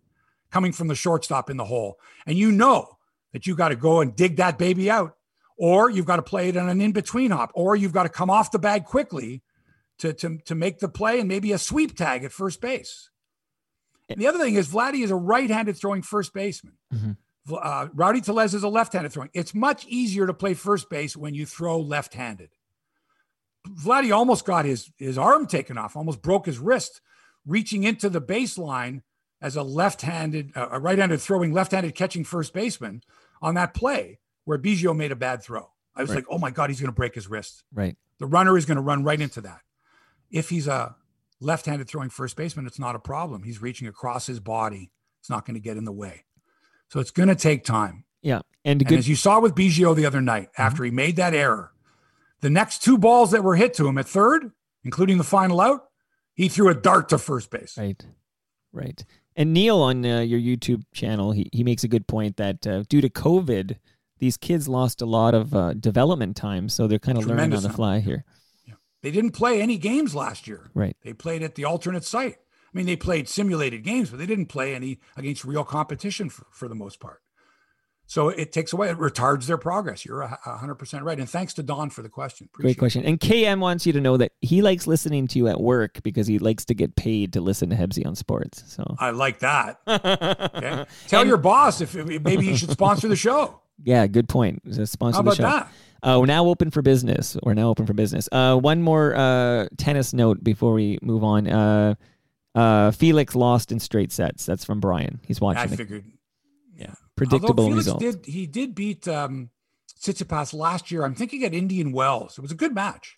[0.50, 2.98] coming from the shortstop in the hole and you know
[3.32, 5.16] that you got to go and dig that baby out
[5.56, 8.30] or you've got to play it on an in-between hop or you've got to come
[8.30, 9.42] off the bag quickly
[9.98, 13.10] to, to, to make the play and maybe a sweep tag at first base.
[14.10, 16.74] And the other thing is Vladdy is a right-handed throwing first baseman.
[16.92, 17.12] Mm-hmm.
[17.52, 19.30] Uh, Rowdy Tellez is a left-handed throwing.
[19.32, 22.50] It's much easier to play first base when you throw left-handed.
[23.68, 27.00] Vladdy almost got his his arm taken off, almost broke his wrist,
[27.46, 29.02] reaching into the baseline
[29.42, 33.02] as a left-handed, uh, a right-handed throwing, left-handed catching first baseman
[33.42, 35.70] on that play where Biggio made a bad throw.
[35.94, 36.16] I was right.
[36.16, 37.62] like, oh my god, he's going to break his wrist.
[37.72, 37.96] Right.
[38.18, 39.60] The runner is going to run right into that.
[40.30, 40.94] If he's a
[41.40, 43.42] left-handed throwing first baseman, it's not a problem.
[43.42, 44.90] He's reaching across his body.
[45.20, 46.24] It's not going to get in the way.
[46.88, 48.04] So it's going to take time.
[48.22, 48.40] Yeah.
[48.64, 50.62] And, and as you saw with Biggio the other night, mm-hmm.
[50.62, 51.72] after he made that error,
[52.40, 54.50] the next two balls that were hit to him at third,
[54.84, 55.88] including the final out,
[56.34, 57.76] he threw a dart to first base.
[57.76, 58.04] Right.
[58.72, 59.04] Right.
[59.36, 62.84] And Neil on uh, your YouTube channel, he, he makes a good point that uh,
[62.88, 63.76] due to COVID,
[64.18, 66.68] these kids lost a lot of uh, development time.
[66.68, 68.24] So they're kind of learning on the fly here.
[69.02, 70.70] They didn't play any games last year.
[70.74, 70.96] Right.
[71.02, 72.36] They played at the alternate site.
[72.72, 76.46] I mean, they played simulated games, but they didn't play any against real competition for,
[76.50, 77.20] for the most part.
[78.10, 80.04] So it takes away, it retards their progress.
[80.04, 81.16] You're hundred percent right.
[81.16, 82.48] And thanks to Dawn for the question.
[82.52, 83.04] Appreciate Great question.
[83.04, 83.08] It.
[83.08, 86.26] And KM wants you to know that he likes listening to you at work because
[86.26, 88.64] he likes to get paid to listen to Hebsy on sports.
[88.66, 89.78] So I like that.
[89.86, 90.86] okay.
[91.06, 93.60] Tell and, your boss if maybe he should sponsor the show.
[93.84, 94.62] Yeah, good point.
[94.88, 95.42] Sponsor How about the show.
[95.42, 95.72] that?
[96.02, 97.36] Uh, we're now open for business.
[97.42, 98.28] We're now open for business.
[98.32, 101.46] Uh, one more uh, tennis note before we move on.
[101.46, 101.94] Uh,
[102.54, 104.46] uh, Felix lost in straight sets.
[104.46, 105.20] That's from Brian.
[105.26, 105.62] He's watching.
[105.62, 106.04] I the, figured.
[106.76, 108.00] Yeah, predictable Felix result.
[108.00, 109.50] Did he did beat um,
[110.00, 111.04] Tsitsipas last year?
[111.04, 112.38] I'm thinking at Indian Wells.
[112.38, 113.16] It was a good match.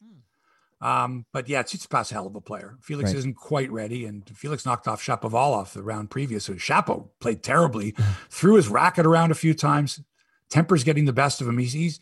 [0.81, 2.77] Um, but yeah, Tsitsipas hell of a player.
[2.81, 3.19] Felix right.
[3.19, 6.45] isn't quite ready, and Felix knocked off Shapovalov the round previous.
[6.45, 7.95] So Shapo played terribly,
[8.31, 10.01] threw his racket around a few times.
[10.53, 11.59] Temper's getting the best of him.
[11.59, 12.01] He's he's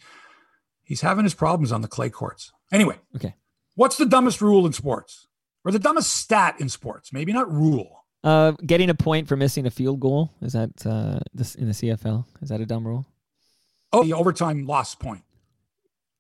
[0.83, 2.53] he's having his problems on the clay courts.
[2.73, 3.35] Anyway, okay.
[3.77, 5.29] What's the dumbest rule in sports?
[5.65, 8.05] or the dumbest stat in sports, maybe not rule.
[8.23, 11.73] Uh, getting a point for missing a field goal is that uh, this in the
[11.73, 12.25] CFL?
[12.43, 13.07] Is that a dumb rule?
[13.93, 15.23] Oh, the overtime loss point.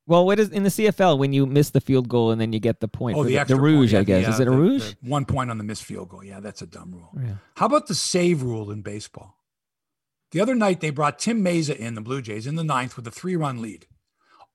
[0.06, 2.58] Well, what is in the CFL when you miss the field goal and then you
[2.58, 3.16] get the point?
[3.16, 4.34] Oh, the, the, the rouge, point, I guess.
[4.34, 4.94] is it a rouge?
[5.02, 6.24] one point on the missed field goal.
[6.24, 7.10] Yeah, that's a dumb rule.
[7.22, 7.34] Yeah.
[7.54, 9.36] How about the save rule in baseball?
[10.32, 13.06] The other night they brought Tim Mayza in the Blue Jays in the ninth with
[13.06, 13.86] a three-run lead.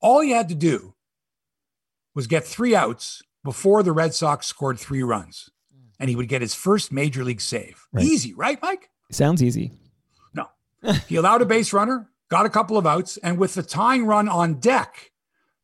[0.02, 0.96] All he had to do
[2.14, 5.50] was get three outs before the Red Sox scored three runs,
[6.00, 7.88] and he would get his first major league save.
[7.92, 8.06] Right.
[8.06, 8.90] Easy, right, Mike?
[9.12, 9.72] Sounds easy.
[10.34, 10.48] No.
[11.08, 14.30] he allowed a base runner, got a couple of outs, and with the tying run
[14.30, 15.12] on deck,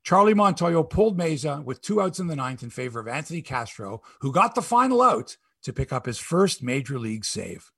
[0.04, 4.02] Charlie Montoyo pulled Mayza with two outs in the ninth in favor of Anthony Castro,
[4.20, 7.71] who got the final out to pick up his first major league save.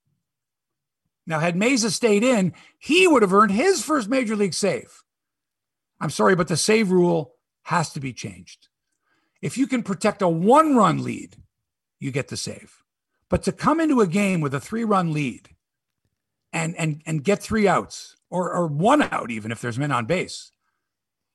[1.26, 5.02] Now, had Mayza stayed in, he would have earned his first major league save.
[6.00, 8.68] I'm sorry, but the save rule has to be changed.
[9.40, 11.36] If you can protect a one run lead,
[11.98, 12.82] you get the save.
[13.30, 15.48] But to come into a game with a three run lead
[16.52, 20.06] and and and get three outs or or one out even if there's men on
[20.06, 20.52] base,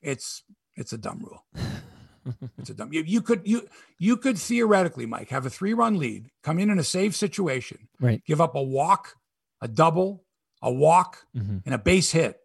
[0.01, 0.43] it's
[0.75, 1.45] it's a dumb rule.
[2.57, 2.93] it's a dumb.
[2.93, 3.67] You, you could you
[3.97, 7.89] you could theoretically, Mike, have a three run lead, come in in a save situation,
[7.99, 8.23] right?
[8.25, 9.15] Give up a walk,
[9.62, 10.24] a double,
[10.62, 11.57] a walk, mm-hmm.
[11.66, 12.39] and a base hit,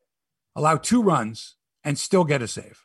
[0.54, 2.82] allow two runs, and still get a save.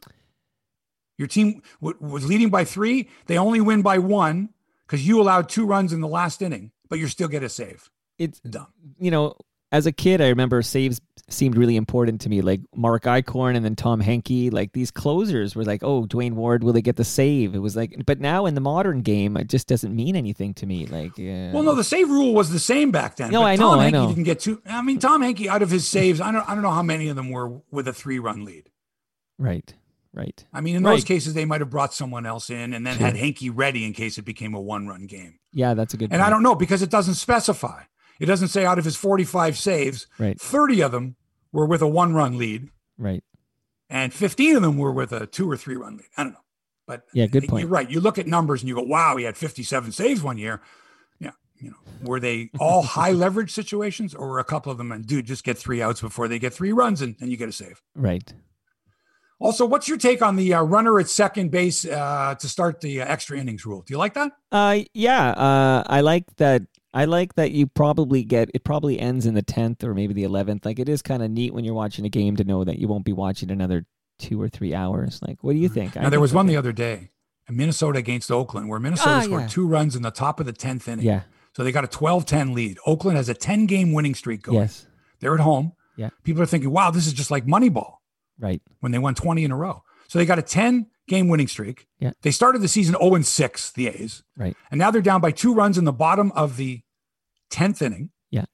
[1.17, 3.09] Your team w- was leading by three.
[3.27, 4.49] They only win by one
[4.87, 7.89] because you allowed two runs in the last inning, but you still get a save.
[8.17, 8.67] It's dumb.
[8.99, 9.35] You know,
[9.71, 12.41] as a kid, I remember saves seemed really important to me.
[12.41, 16.63] Like Mark Eichhorn and then Tom Henke, like these closers were like, oh, Duane Ward,
[16.63, 17.53] will they get the save?
[17.53, 20.65] It was like, but now in the modern game, it just doesn't mean anything to
[20.65, 20.85] me.
[20.87, 23.31] Like, uh, well, no, the save rule was the same back then.
[23.31, 24.07] No, I know, Tom I know.
[24.07, 24.61] Didn't get two.
[24.65, 27.09] I mean, Tom Henke out of his saves, I don't, I don't know how many
[27.09, 28.69] of them were with a three-run lead.
[29.37, 29.73] Right.
[30.11, 30.43] Right.
[30.51, 30.93] I mean, in right.
[30.93, 33.93] those cases, they might have brought someone else in and then had Henke ready in
[33.93, 35.37] case it became a one run game.
[35.53, 36.05] Yeah, that's a good.
[36.05, 36.23] And point.
[36.23, 37.83] I don't know because it doesn't specify.
[38.19, 40.39] It doesn't say out of his 45 saves, right.
[40.39, 41.15] 30 of them
[41.51, 42.69] were with a one run lead.
[42.97, 43.23] Right.
[43.89, 46.07] And 15 of them were with a two or three run lead.
[46.17, 46.39] I don't know.
[46.85, 47.61] But yeah, good point.
[47.61, 47.89] You're right.
[47.89, 50.61] You look at numbers and you go, wow, he had 57 saves one year.
[51.19, 51.31] Yeah.
[51.59, 55.05] You know, were they all high leverage situations or were a couple of them and
[55.05, 57.51] dude, just get three outs before they get three runs and, and you get a
[57.51, 57.81] save?
[57.95, 58.33] Right.
[59.39, 63.01] Also, what's your take on the uh, runner at second base uh, to start the
[63.01, 63.81] uh, extra innings rule?
[63.81, 64.33] Do you like that?
[64.51, 66.63] Uh, yeah, uh, I like that.
[66.93, 68.63] I like that you probably get it.
[68.63, 70.65] Probably ends in the tenth or maybe the eleventh.
[70.65, 72.87] Like it is kind of neat when you're watching a game to know that you
[72.87, 73.85] won't be watching another
[74.17, 75.21] two or three hours.
[75.25, 75.95] Like, what do you think?
[75.95, 77.11] Now I there was think- one the other day,
[77.49, 79.47] Minnesota against Oakland, where Minnesota Ah, scored yeah.
[79.47, 81.05] two runs in the top of the tenth inning.
[81.05, 81.21] Yeah.
[81.55, 82.77] So they got a 12-10 lead.
[82.85, 84.59] Oakland has a 10-game winning streak going.
[84.59, 84.85] Yes.
[85.19, 85.73] They're at home.
[85.97, 86.09] Yeah.
[86.23, 87.95] People are thinking, wow, this is just like Moneyball
[88.39, 88.61] Right.
[88.79, 89.83] when they won 20 in a row.
[90.07, 91.87] So they got a 10 game winning streak.
[91.99, 92.11] Yeah.
[92.21, 94.23] They started the season 0 and 6, the A's.
[94.37, 94.55] Right.
[94.71, 96.81] And now they're down by two runs in the bottom of the
[97.51, 98.11] 10th inning.
[98.31, 98.45] Yeah.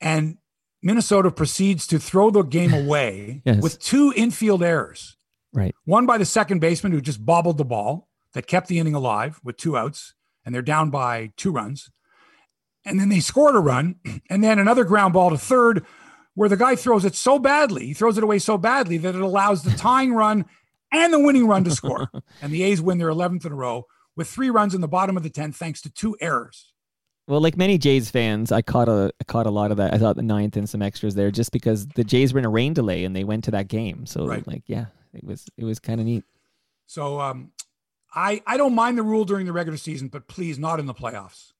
[0.00, 0.38] And
[0.82, 3.62] Minnesota proceeds to throw the game away Yes.
[3.62, 5.16] with two infield errors.
[5.52, 5.74] Right.
[5.84, 9.38] One by the second baseman who just bobbled the ball that kept the inning alive
[9.44, 10.14] with two outs,
[10.46, 11.90] and they're down by two runs.
[12.84, 13.96] And then they scored a run,
[14.30, 15.84] and then another ground ball to third,
[16.34, 19.20] where the guy throws it so badly, he throws it away so badly that it
[19.20, 20.46] allows the tying run
[20.92, 22.10] and the winning run to score.
[22.42, 23.86] and the A's win their 11th in a row
[24.16, 26.72] with three runs in the bottom of the 10th, thanks to two errors.
[27.28, 29.94] Well, like many Jays fans, I caught a I caught a lot of that.
[29.94, 32.50] I thought the ninth and some extras there, just because the Jays were in a
[32.50, 34.06] rain delay and they went to that game.
[34.06, 34.46] So, Right.
[34.46, 36.24] like, yeah, it was it was kind of neat.
[36.86, 37.52] So um,
[38.12, 40.94] I I don't mind the rule during the regular season, but please not in the
[40.94, 41.52] playoffs.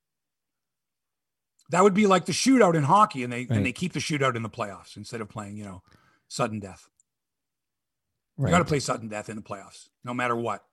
[1.70, 3.51] That would be like the shootout in hockey, and they Right.
[3.53, 5.83] and they keep the shootout in the playoffs instead of playing, you know,
[6.28, 6.89] sudden death.
[8.37, 8.51] Right.
[8.51, 10.64] You got to play sudden death in the playoffs, no matter what.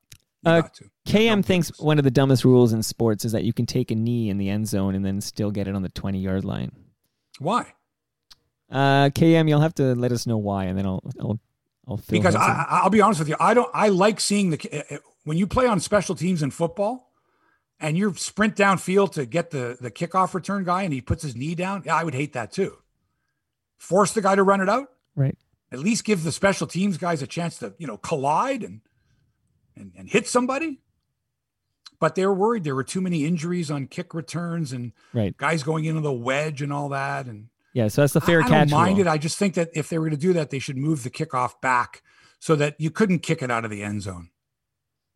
[0.45, 0.85] Uh, got to.
[1.05, 3.95] KM thinks one of the dumbest rules in sports is that you can take a
[3.95, 6.71] knee in the end zone and then still get it on the twenty yard line.
[7.39, 7.73] Why?
[8.71, 11.39] Uh, KM, you'll have to let us know why, and then I'll I'll
[11.87, 12.35] I'll Because.
[12.35, 13.69] I, I'll be honest with you, I don't.
[13.73, 17.11] I like seeing the uh, when you play on special teams in football,
[17.79, 21.35] and you sprint downfield to get the the kickoff return guy, and he puts his
[21.35, 21.83] knee down.
[21.85, 22.77] Yeah, I would hate that too.
[23.77, 24.89] Force the guy to run it out.
[25.15, 25.37] right.
[25.71, 28.81] At least give the special teams guys a chance to you know collide and
[29.75, 30.79] and, and hit somebody.
[31.99, 35.35] But they were worried there were too many injuries on kick returns and Right.
[35.35, 37.25] guys going into the wedge and all that.
[37.25, 37.89] And Yeah.
[37.89, 39.07] So that's the fair I, I catch don't mind it.
[39.07, 41.59] I just think that if they were to do that, they should move the kickoff
[41.61, 42.01] back
[42.39, 44.29] so that you couldn't kick it out of the end zone.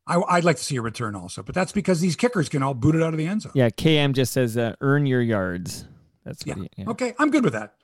[0.06, 2.74] I, I'd like to see a return also, but that's because these kickers can all
[2.74, 3.54] boot it out of the end zone.
[3.56, 3.70] Yeah.
[3.70, 5.86] KM just says uh, earn your yards.
[6.26, 6.56] That's Yeah.
[6.56, 6.90] he, yeah.
[6.90, 7.76] Okay, I'm good with that.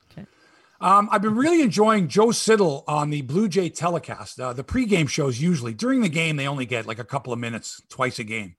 [0.82, 4.40] Um, I've been really enjoying Joe Siddall on the Blue Jay telecast.
[4.40, 7.38] Uh, the pregame shows usually during the game they only get like a couple of
[7.38, 8.56] minutes twice a game,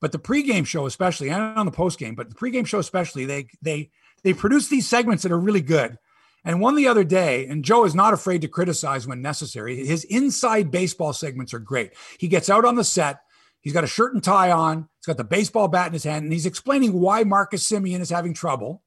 [0.00, 3.48] but the pregame show especially and on the postgame, but the pregame show especially they
[3.60, 3.90] they
[4.22, 5.98] they produce these segments that are really good.
[6.44, 9.84] And one the other day, and Joe is not afraid to criticize when necessary.
[9.84, 11.92] His inside baseball segments are great.
[12.18, 13.20] He gets out on the set.
[13.62, 14.88] He's got a shirt and tie on.
[15.00, 18.10] He's got the baseball bat in his hand, and he's explaining why Marcus Semien is
[18.10, 18.83] having trouble.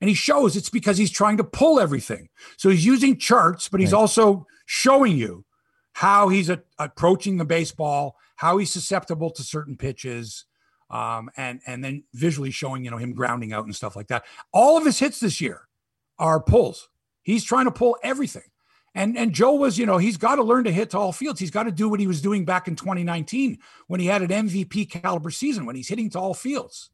[0.00, 2.28] And he shows it's because he's trying to pull everything.
[2.56, 3.98] So he's using charts, but he's Right.
[3.98, 5.44] also showing you
[5.92, 10.46] how he's a, approaching the baseball, how he's susceptible to certain pitches,
[10.88, 14.24] um, and and then visually showing you know him grounding out and stuff like that.
[14.52, 15.68] All of his hits this year
[16.18, 16.88] are pulls.
[17.22, 18.44] He's trying to pull everything.
[18.94, 21.38] And and Joe was, you know, he's got to learn to hit to all fields.
[21.38, 24.48] He's got to do what he was doing back in 2019 when he had an
[24.48, 26.90] MVP caliber season when he's hitting to all fields.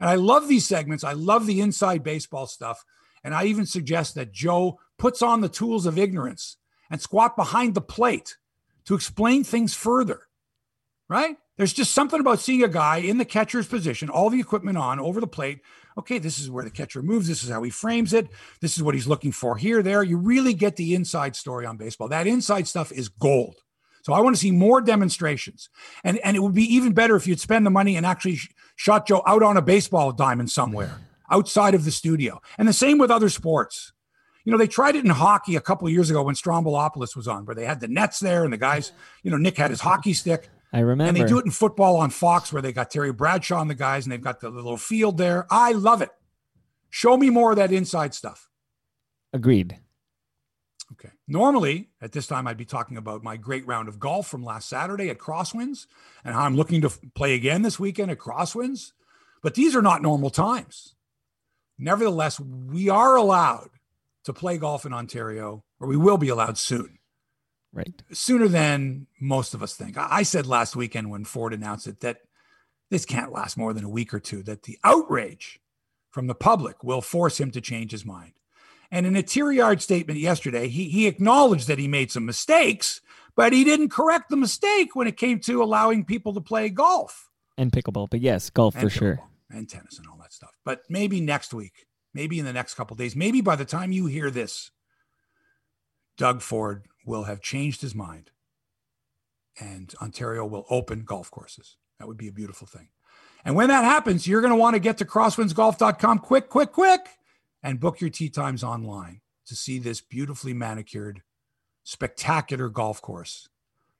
[0.00, 1.04] And I love these segments.
[1.04, 2.84] I love the inside baseball stuff.
[3.22, 6.56] And I even suggest that Joe puts on the tools of ignorance
[6.90, 8.36] and squat behind the plate
[8.86, 10.22] to explain things further.
[11.08, 11.36] Right?
[11.56, 14.98] There's just something about seeing a guy in the catcher's position, all the equipment on
[14.98, 15.60] over the plate.
[15.98, 17.28] Okay, this is where the catcher moves.
[17.28, 18.28] This is how he frames it.
[18.62, 20.02] This is what he's looking for here, there.
[20.02, 22.08] You really get the inside story on baseball.
[22.08, 23.56] That inside stuff is gold.
[24.02, 25.68] So I want to see more demonstrations.
[26.02, 28.48] And, and it would be even better if you'd spend the money and actually sh-
[28.80, 31.34] shot Joe out on a baseball diamond somewhere mm-hmm.
[31.34, 32.40] outside of the studio.
[32.56, 33.92] And the same with other sports.
[34.46, 37.28] You know, they tried it in hockey a couple of years ago when Stroumboulopoulos was
[37.28, 39.82] on, where they had the nets there and the guys, you know, Nick had his
[39.82, 40.48] hockey stick.
[40.72, 41.08] I remember.
[41.08, 43.74] And they do it in football on Fox where they got Terry Bradshaw and the
[43.74, 45.46] guys and they've got the little field there.
[45.50, 46.10] I love it.
[46.88, 48.48] Show me more of that inside stuff.
[49.34, 49.78] Agreed.
[51.30, 54.68] Normally, at this time, I'd be talking about my great round of golf from last
[54.68, 55.86] Saturday at Crosswinds
[56.24, 58.90] and how I'm looking to play again this weekend at Crosswinds.
[59.40, 60.96] But these are not normal times.
[61.78, 63.70] Nevertheless, we are allowed
[64.24, 66.98] to play golf in Ontario, or we will be allowed soon,
[67.72, 68.02] Right.
[68.10, 69.96] sooner than most of us think.
[69.96, 72.22] I I said last weekend when Ford announced it that
[72.90, 75.60] this can't last more than a week or two, that the outrage
[76.10, 78.32] from the public will force him to change his mind.
[78.90, 83.00] And in a teary eyed statement yesterday, he, he acknowledged that he made some mistakes,
[83.36, 87.30] but he didn't correct the mistake when it came to allowing people to play golf
[87.56, 89.20] And pickleball, but yes, golf for sure.
[89.48, 90.58] and tennis and all that stuff.
[90.64, 94.06] But maybe next week, maybe in the next couple days, maybe by the time you
[94.06, 94.72] hear this,
[96.16, 98.30] Doug Ford will have changed his mind
[99.60, 101.76] and Ontario will open golf courses.
[101.98, 102.88] That would be a beautiful thing.
[103.44, 107.08] And when that happens, you're going to want to get to crosswindsgolf.com quick, quick, quick
[107.62, 111.22] and book your tee times online to see this beautifully manicured,
[111.82, 113.48] spectacular golf course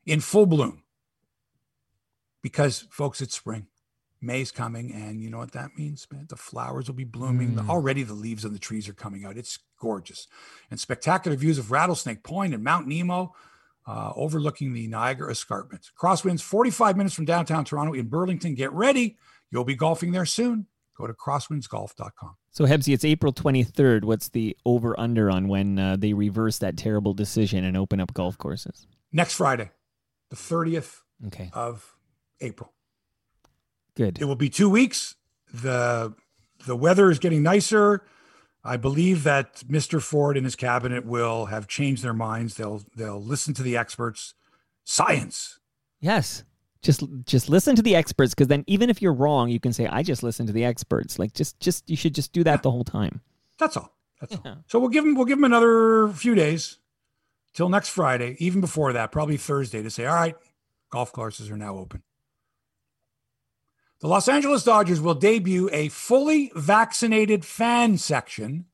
[0.07, 0.83] in full bloom.
[2.43, 3.67] Because, folks, it's spring.
[4.23, 6.27] May's coming, and you know what that means, man?
[6.29, 7.55] The flowers will be blooming.
[7.55, 7.69] Mm.
[7.69, 9.39] Already the leaves on the trees are coming out.
[9.39, 10.27] It's gorgeous.
[10.71, 13.35] And spectacular views of Rattlesnake Point and Mount Nemo
[13.87, 15.91] uh, overlooking the Niagara Escarpment.
[15.99, 18.55] Crosswinds 45 minutes from downtown Toronto in Burlington.
[18.55, 19.17] Get ready.
[19.51, 20.67] You'll be golfing there soon.
[21.01, 22.36] Go to crosswindsgolf.com.
[22.51, 24.05] So, Hebsey, it's April 23rd.
[24.05, 28.12] What's the over under on when uh, they reverse that terrible decision and open up
[28.12, 28.86] golf courses?
[29.11, 29.70] Next Friday,
[30.28, 30.98] the 30th
[31.28, 31.51] okay.
[31.55, 31.94] of
[32.42, 32.74] April.
[33.94, 34.20] Good.
[34.20, 35.16] It will be two weeks.
[35.53, 36.14] The
[36.66, 38.05] the weather is getting nicer.
[38.62, 40.03] I believe that Mr.
[40.03, 42.57] Ford and his cabinet will have changed their minds.
[42.57, 44.34] They'll they'll listen to the experts.
[44.84, 45.61] Science.
[45.98, 46.44] Yes.
[46.83, 49.87] Just just listen to the experts because then even if you're wrong, you can say
[49.87, 51.18] I just listened to the experts.
[51.18, 52.61] Like just just you should just do that yeah.
[52.62, 53.20] the whole time.
[53.59, 53.95] That's all.
[54.20, 54.53] That's yeah.
[54.53, 54.64] all.
[54.66, 56.78] So we'll give them we'll give them another few days
[57.53, 60.37] till next Friday, even before that, probably Thursday to say, all right,
[60.91, 62.03] golf courses are now open.
[64.01, 68.64] The Los Angeles Dodgers will debut a fully vaccinated fan section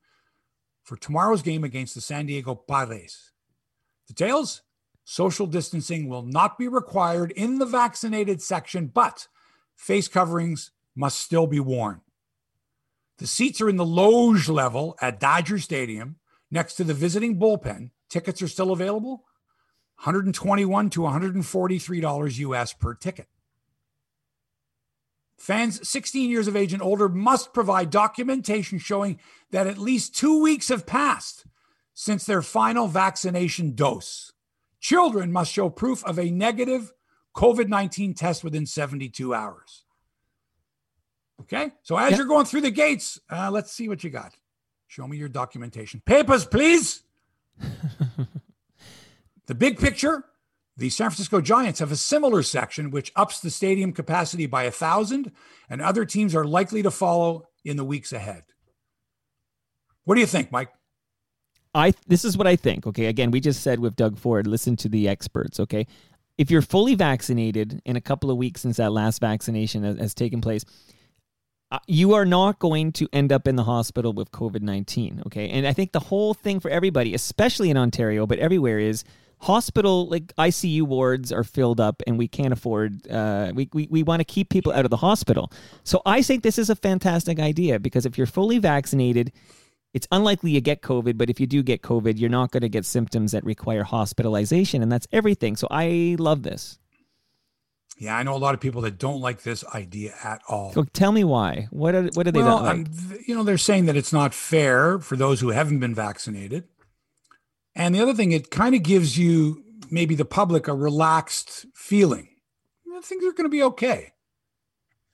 [0.83, 3.31] for tomorrow's game against the San Diego Padres.
[4.07, 4.61] Details
[5.09, 9.29] social distancing will not be required in the vaccinated section, but
[9.73, 12.01] face coverings must still be worn.
[13.17, 16.17] The seats are in the loge level at Dodger Stadium
[16.51, 17.91] next to the visiting bullpen.
[18.09, 19.23] Tickets are still available.
[20.03, 23.27] 121 to 143 dollars US per ticket.
[25.39, 30.41] Fans 16 years of age and older must provide documentation showing that at least two
[30.41, 31.45] weeks have passed
[31.93, 34.33] since their final vaccination dose.
[34.79, 36.93] Children must show proof of a negative
[37.35, 39.83] COVID 19 test within 72 hours.
[41.41, 42.17] Okay, so as yep.
[42.17, 44.33] you're going through the gates, uh, let's see what you got.
[44.87, 46.01] Show me your documentation.
[46.03, 47.03] Papers, please.
[49.45, 50.23] the big picture
[50.77, 54.71] the San Francisco Giants have a similar section which ups the stadium capacity by a
[54.71, 55.31] thousand,
[55.69, 58.43] and other teams are likely to follow in the weeks ahead.
[60.03, 60.69] What do you think, Mike?
[61.73, 62.87] I this is what I think.
[62.87, 65.59] Okay, again, we just said with Doug Ford, listen to the experts.
[65.59, 65.87] Okay,
[66.37, 70.13] if you're fully vaccinated in a couple of weeks since that last vaccination has, has
[70.13, 70.63] taken place,
[71.71, 75.21] uh, you are not going to end up in the hospital with COVID nineteen.
[75.27, 79.03] Okay, and I think the whole thing for everybody, especially in Ontario, but everywhere, is
[79.39, 84.03] hospital like ICU wards are filled up and we can't afford uh, we, we, we
[84.03, 85.51] want to keep people out of the hospital.
[85.83, 89.31] So I think this is a fantastic idea because if you're fully vaccinated,
[89.93, 92.69] it's unlikely you get COVID, but if you do get COVID, you're not going to
[92.69, 95.55] get symptoms that require hospitalization, and that's everything.
[95.55, 96.77] So I love this.
[97.99, 100.71] Yeah, I know a lot of people that don't like this idea at all.
[100.71, 101.67] So tell me why.
[101.71, 102.75] What are, what are they well, not like?
[102.75, 106.65] Um, you know, they're saying that it's not fair for those who haven't been vaccinated.
[107.75, 112.29] And the other thing, it kind of gives you maybe the public a relaxed feeling.
[113.03, 114.13] Things are going to be okay.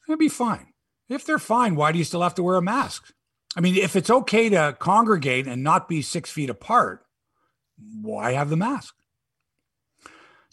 [0.07, 0.73] They'll be fine.
[1.09, 3.13] If they're fine, why do you still have to wear a mask?
[3.55, 7.05] I mean, if it's okay to congregate and not be six feet apart,
[8.01, 8.95] why have the mask?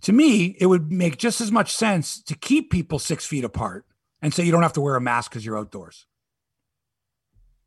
[0.02, 3.84] To me, it would make just as much sense to keep people six feet apart
[4.22, 6.06] and say you don't have to wear a mask because you're outdoors.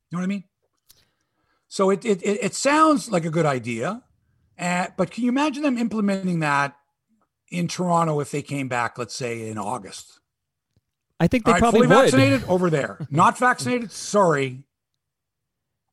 [0.10, 0.44] You know what I mean?
[1.68, 4.04] So it, it, it sounds like a good idea.
[4.58, 6.76] Uh, but can you imagine them implementing that
[7.50, 10.20] in Toronto if they came back, let's say in August?
[11.20, 12.04] I think they right, probably fully would.
[12.04, 13.08] vaccinated over there.
[13.12, 14.64] Not vaccinated, sorry.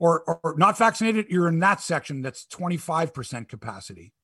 [0.00, 4.14] Or, or not vaccinated, you're in that section that's 25% capacity.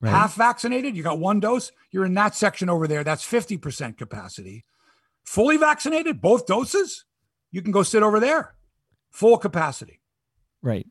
[0.00, 0.10] Right.
[0.10, 4.64] Half vaccinated, you got one dose, you're in that section over there, that's 50% capacity.
[5.24, 7.04] Fully vaccinated, both doses,
[7.50, 8.54] you can go sit over there,
[9.10, 10.00] full capacity.
[10.62, 10.86] Right.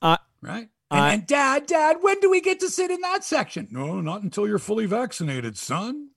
[0.00, 0.68] Uh, right.
[0.90, 3.66] And, uh, and, dad, dad, when do we get to sit in that section?
[3.72, 6.10] No, not until you're fully vaccinated, son.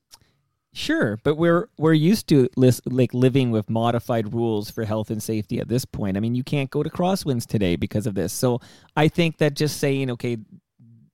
[0.77, 5.59] Sure, but we're we're used to like living with modified rules for health and safety
[5.59, 6.15] at this point.
[6.15, 8.31] I mean, you can't go to Crosswinds today because of this.
[8.31, 8.61] So
[8.95, 10.37] I think that just saying, okay,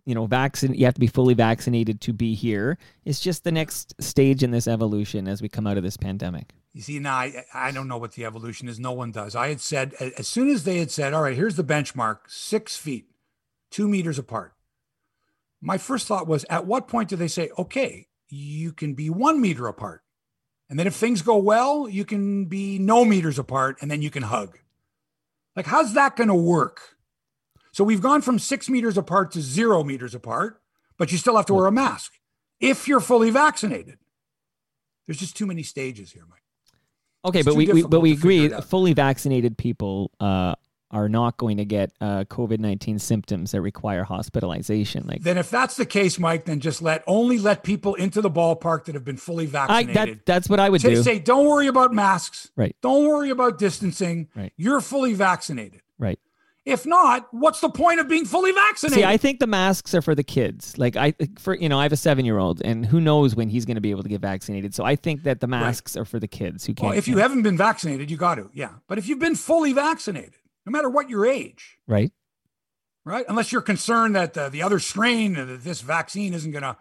[0.06, 3.54] you know, vaccine, you have to be fully vaccinated to be here is just the
[3.54, 6.52] next stage in this evolution as we come out of this pandemic.
[6.74, 8.82] You see, now I, I don't know what the evolution is.
[8.82, 9.34] No one does.
[9.34, 12.76] I had said as soon as they had said, all right, here's the benchmark, six
[12.76, 13.06] feet
[13.72, 14.56] two meters apart.
[15.62, 19.42] My first thought was, at what point do they say, okay, you can be one
[19.42, 20.02] meter apart?
[20.70, 24.10] And then if things go well, you can be no meters apart and then you
[24.10, 24.58] can hug.
[25.56, 26.82] Like, how's that going to work?
[27.72, 30.62] So we've gone from six meters apart to zero meters apart,
[30.98, 32.14] but you still have to wear a mask.
[32.60, 33.98] if you're fully vaccinated.
[35.06, 36.40] There's just too many stages here, Mike.
[37.26, 40.56] Okay, It's but we, we but we agree fully vaccinated people uh,
[40.94, 45.06] are not going to get uh, COVID nineteen symptoms that require hospitalization.
[45.08, 48.32] Like Then if that's the case, Mike, then just let only let people into the
[48.32, 49.96] ballpark that have been fully I vaccinated.
[49.96, 51.04] that that's what I would say, do.
[51.04, 52.52] say, don't worry about masks.
[52.56, 52.76] Right.
[52.82, 54.30] Don't worry about distancing.
[54.36, 54.54] Right.
[54.56, 55.82] You're fully vaccinated.
[55.98, 56.20] Right.
[56.66, 59.00] If not, what's the point of being fully vaccinated?
[59.00, 60.78] See, I think the masks are for the kids.
[60.78, 63.76] Like I, for you know, I have a seven-year-old, and who knows when he's going
[63.76, 64.74] to be able to get vaccinated.
[64.74, 66.92] So I think that the masks are for the kids who can't.
[66.92, 68.50] well, if you haven't been vaccinated, you got to.
[68.54, 68.76] Yeah.
[68.88, 70.36] But if you've been fully vaccinated,
[70.66, 72.12] no matter what your age, right,
[73.06, 73.26] right?
[73.28, 76.78] Unless you're concerned that uh, the other strain, that this vaccine isn't going to.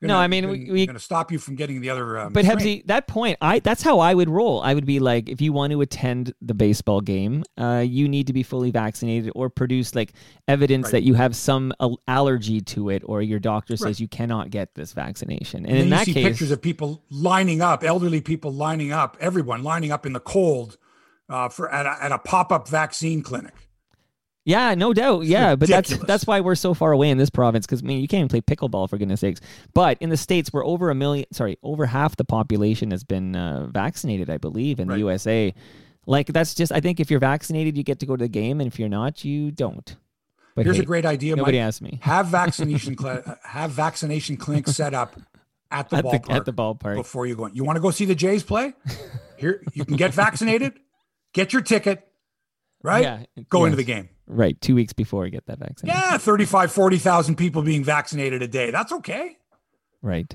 [0.00, 2.16] No, I mean, we- we- going to stop you from getting the other.
[2.20, 2.44] Um, but.
[2.44, 4.62] Hebsy, that point, I that's how I would roll.
[4.62, 8.28] I would be like, if you want to attend the baseball game, uh, you need
[8.28, 10.12] to be fully vaccinated or produce like
[10.46, 10.92] evidence Right.
[10.92, 13.98] that you have some al- allergy to it, or your doctor says Right.
[14.00, 15.64] you cannot get this vaccination.
[15.66, 19.16] And, And in that see case, pictures of people lining up, elderly people lining up,
[19.18, 20.78] everyone lining up in the cold
[21.28, 23.54] uh, for at a, at a pop up vaccine clinic.
[24.44, 25.24] Yeah, no doubt.
[25.26, 28.00] yeah, but that's that's why we're so far away in this province because I mean
[28.00, 29.40] you can't even play pickleball for goodness sakes.
[29.74, 31.26] But in the states, we're over a million.
[31.32, 34.94] Sorry, over half the population has been uh, vaccinated, I believe, in Right.
[34.94, 35.54] the USA.
[36.06, 36.72] Like that's just.
[36.72, 38.88] I think if you're vaccinated, you get to go to the game, and if you're
[38.88, 39.96] not, you don't.
[40.56, 41.66] But Here's hey, a great idea, Nobody Mike.
[41.68, 45.14] asked me Have vaccination cl- have vaccination clinics set up
[45.70, 46.94] at the at ballpark the at the ballpark.
[46.96, 47.54] before you go in.
[47.54, 48.72] You want to go see the Jays play?
[49.36, 50.72] Here, you can get vaccinated,
[51.32, 52.06] get your ticket,
[52.82, 53.02] right?
[53.02, 54.08] Yeah, Go into the game.
[54.26, 55.88] Right, two weeks before you get that vaccine.
[55.88, 58.70] Yeah, 35, 40,000 people being vaccinated a day.
[58.70, 59.38] That's okay.
[60.02, 60.34] Right.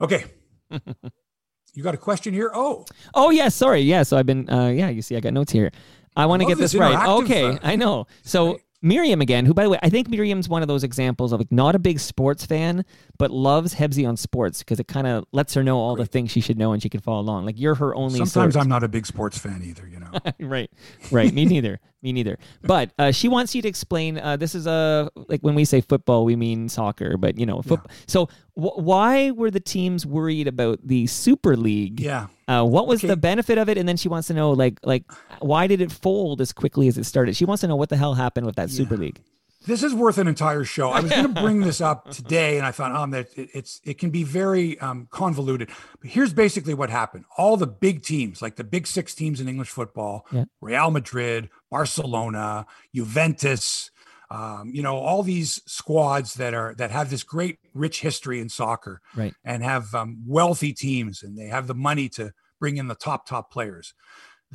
[0.00, 0.24] Okay.
[0.70, 2.50] you got a question here?
[2.52, 2.84] Oh,
[3.14, 3.80] Oh yeah, sorry.
[3.80, 4.50] Yeah, so I've been.
[4.50, 5.70] Uh, yeah, you see, I got notes here.
[6.16, 7.08] I want to get this, this right.
[7.08, 8.06] Okay, uh, I know.
[8.22, 8.58] So.
[8.84, 11.50] Miriam again, who by the way, I think Miriam's one of those examples of like
[11.50, 12.84] not a big sports fan,
[13.18, 16.30] but loves Hebsy on sports because it kind of lets her know all the things
[16.30, 17.46] she should know and she can follow along.
[17.46, 18.18] Like you're her only.
[18.18, 18.56] sometimes source.
[18.56, 20.10] I'm not a big sports fan either, you know.
[20.46, 20.70] right,
[21.10, 21.32] right.
[21.32, 21.80] Me neither.
[22.04, 22.38] Me neither.
[22.62, 24.18] But uh, she wants you to explain.
[24.18, 27.62] Uh, this is a like when we say football, we mean soccer, but you know,
[27.62, 31.98] foot- So wh- why were the teams worried about the Super League?
[32.00, 32.26] Yeah.
[32.46, 33.08] Uh, what was Okay.
[33.08, 33.78] the benefit of it?
[33.78, 36.98] And then she wants to know, like, like why did it fold as quickly as
[36.98, 37.34] it started?
[37.36, 39.22] She wants to know what the hell happened with that Super League.
[39.66, 40.90] This is worth an entire show.
[40.90, 43.80] I was going to bring this up today, and I thought, um, that it, it's
[43.84, 45.70] it can be very um, convoluted.
[46.00, 49.48] But here's basically what happened: all the big teams, like the big six teams in
[49.48, 50.44] English football, Yeah.
[50.60, 53.90] Real Madrid, Barcelona, Juventus,
[54.30, 58.48] um, you know, all these squads that are that have this great, rich history in
[58.48, 59.34] soccer, Right.
[59.44, 63.26] and have um, wealthy teams, and they have the money to bring in the top
[63.26, 63.94] top players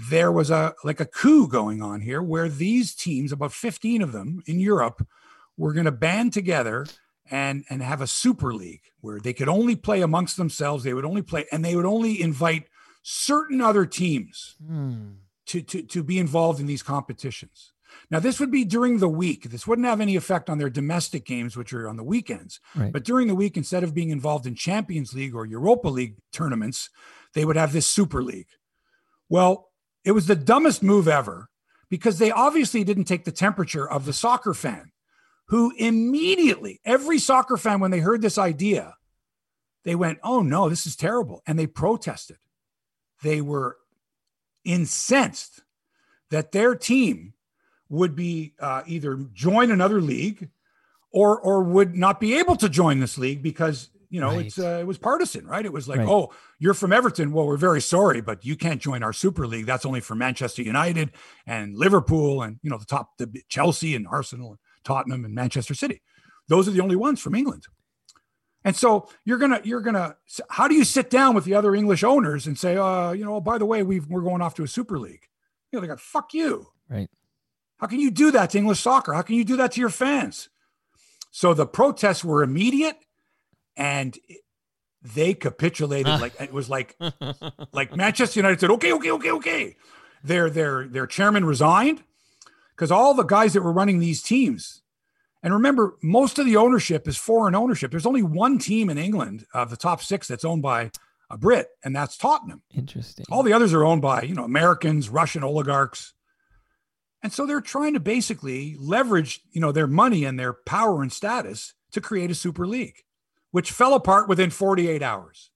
[0.07, 4.13] there was a like a coup going on here where these teams about 15 of
[4.13, 5.05] them in Europe
[5.57, 6.85] were going to band together
[7.29, 11.05] and and have a super league where they could only play amongst themselves they would
[11.05, 12.67] only play and they would only invite
[13.01, 15.11] certain other teams hmm.
[15.45, 17.73] to to to be involved in these competitions.
[18.09, 19.49] Now this would be during the week.
[19.49, 22.61] This wouldn't have any effect on their domestic games which are on the weekends.
[22.73, 22.93] Right.
[22.93, 26.89] but during the week instead of being involved in champions league or europa league tournaments
[27.33, 28.47] they would have this super league.
[29.27, 29.68] Well
[30.09, 31.49] it was the dumbest move ever
[31.87, 34.91] because they obviously didn't take the temperature of the soccer fan
[35.49, 38.95] who immediately every soccer fan when they heard this idea
[39.83, 41.41] they went oh no this is terrible.
[41.47, 42.37] And they protested.
[43.23, 43.77] They were
[44.63, 45.61] incensed
[46.29, 47.33] that their team
[47.89, 50.49] would be uh, either join another league
[51.11, 54.45] or or would not be able to join this league because you know Right.
[54.47, 56.07] it's uh, it was partisan right it was like Right.
[56.07, 59.65] oh you're from everton well we're very sorry but you can't join our super league
[59.65, 61.11] that's only for manchester united
[61.45, 65.73] and liverpool and you know the top the chelsea and arsenal and tottenham and manchester
[65.73, 66.01] city
[66.47, 67.67] those are the only ones from england
[68.65, 70.15] and so you're gonna you're gonna
[70.49, 73.35] how do you sit down with the other english owners and say uh you know
[73.35, 75.25] oh, by the way we've, we're going off to a super league
[75.71, 77.09] you know they got fuck you Right.
[77.77, 79.13] how can you do that to English soccer?
[79.13, 80.49] How can you do that to your fans?
[81.29, 82.95] So the protests were immediate
[83.77, 84.17] and
[85.01, 86.95] they capitulated like it was like
[87.71, 89.75] like Manchester United said, okay, okay, okay, okay.
[90.23, 92.03] Their their their chairman resigned
[92.75, 94.81] because all the guys that were running these teams,
[95.41, 97.91] and remember, most of the ownership is foreign ownership.
[97.91, 100.91] There's only one team in England of the top six that's owned by
[101.29, 102.63] a Brit, and that's Tottenham.
[102.75, 103.25] Interesting.
[103.31, 106.13] All the others are owned by, you know, Americans, Russian oligarchs.
[107.21, 111.11] And so they're trying to basically leverage, you know, their money and their power and
[111.11, 113.03] status to create a super league,
[113.51, 115.51] which fell apart within 48 hours.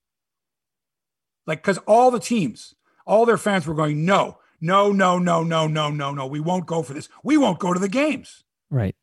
[1.45, 2.73] Like, because all the teams,
[3.05, 6.65] all their fans were going, no, no, no, no, no, no, no, no, we won't
[6.65, 7.09] go for this.
[7.23, 8.43] We won't go to the games.
[8.69, 8.95] right.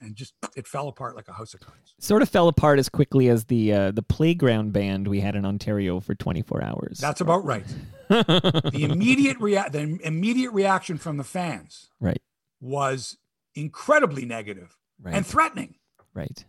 [0.00, 1.94] and just it fell apart like a house of cards.
[2.00, 5.44] Sort of fell apart as quickly as the uh, the playground band we had in
[5.46, 6.98] Ontario for 24 hours.
[6.98, 7.64] That's about right.
[8.08, 12.20] the immediate rea- the immediate reaction from the fans right
[12.60, 13.16] was
[13.54, 15.76] incredibly negative right and threatening.
[16.12, 16.44] right.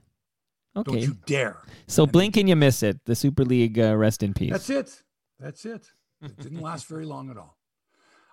[0.76, 1.00] Don't Okay.
[1.02, 1.62] you dare.
[1.88, 3.00] So blink and you miss it.
[3.06, 4.52] The Super League uh, rest in peace.
[4.52, 5.04] That's it.
[5.40, 5.92] That's it.
[6.22, 7.58] It didn't last very long at all.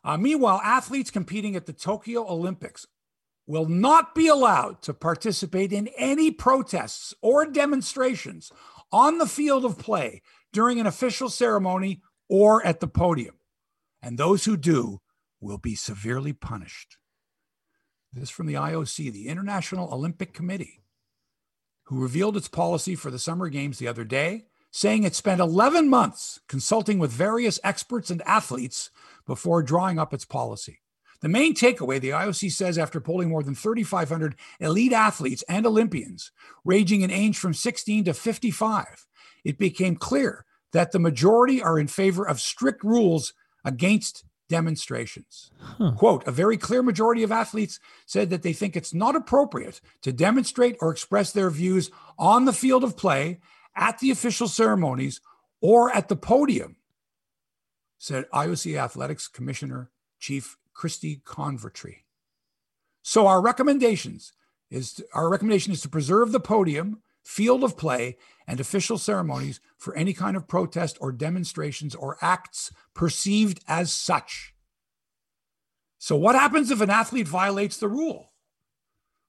[0.05, 2.87] Uh, meanwhile, athletes competing at the Tokyo Olympics
[3.47, 8.51] will not be allowed to participate in any protests or demonstrations
[8.93, 10.23] on the field of play
[10.53, 13.35] during an official ceremony or at the podium.
[14.01, 15.01] And those who do
[15.41, 16.97] will be severely punished.
[18.13, 20.80] This from the IOC, the International Olympic Committee,
[21.91, 25.89] who revealed its policy for the Summer Games the other day, saying it spent 11
[25.89, 28.91] months consulting with various experts and athletes
[29.27, 30.79] before drawing up its policy.
[31.21, 36.31] The main takeaway, the IOC says, after polling more than 3,500 elite athletes and Olympians,
[36.65, 39.09] ranging in age from 16 to 55,
[39.45, 43.35] it became clear that the majority are in favor of strict rules
[43.65, 45.51] against demonstrations.
[45.59, 45.93] Huh.
[45.93, 50.13] Quote, a very clear majority of athletes said that they think it's not appropriate to
[50.13, 53.41] demonstrate or express their views on the field of play,
[53.77, 55.21] at the official ceremonies,
[55.63, 56.77] or at the podium,
[57.99, 62.05] said IOC Athletics Commissioner Chief Kirsty Coventry.
[63.03, 64.33] So our recommendations
[64.71, 68.17] is our recommendation is to preserve the podium, field of play,
[68.47, 74.55] and official ceremonies for any kind of protest or demonstrations or acts perceived as such.
[75.99, 78.33] So what happens if an athlete violates the rule?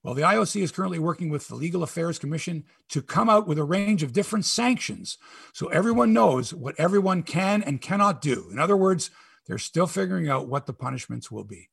[0.04, 3.60] Well, the IOC is currently working with the Legal Affairs Commission to come out with
[3.60, 5.20] a range of different sanctions
[5.54, 8.50] so everyone knows what everyone can and cannot do.
[8.52, 9.12] In other words,
[9.46, 11.70] they're still figuring out what the punishments will be.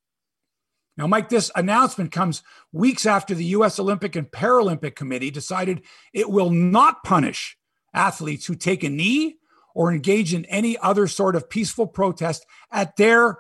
[0.99, 2.43] Now, Mike, this announcement comes
[2.73, 5.83] weeks after the US Olympic and Paralympic Committee decided
[6.13, 7.57] it will not punish
[7.95, 9.37] athletes who take a knee
[9.77, 13.39] or engage in any other sort of peaceful protest at their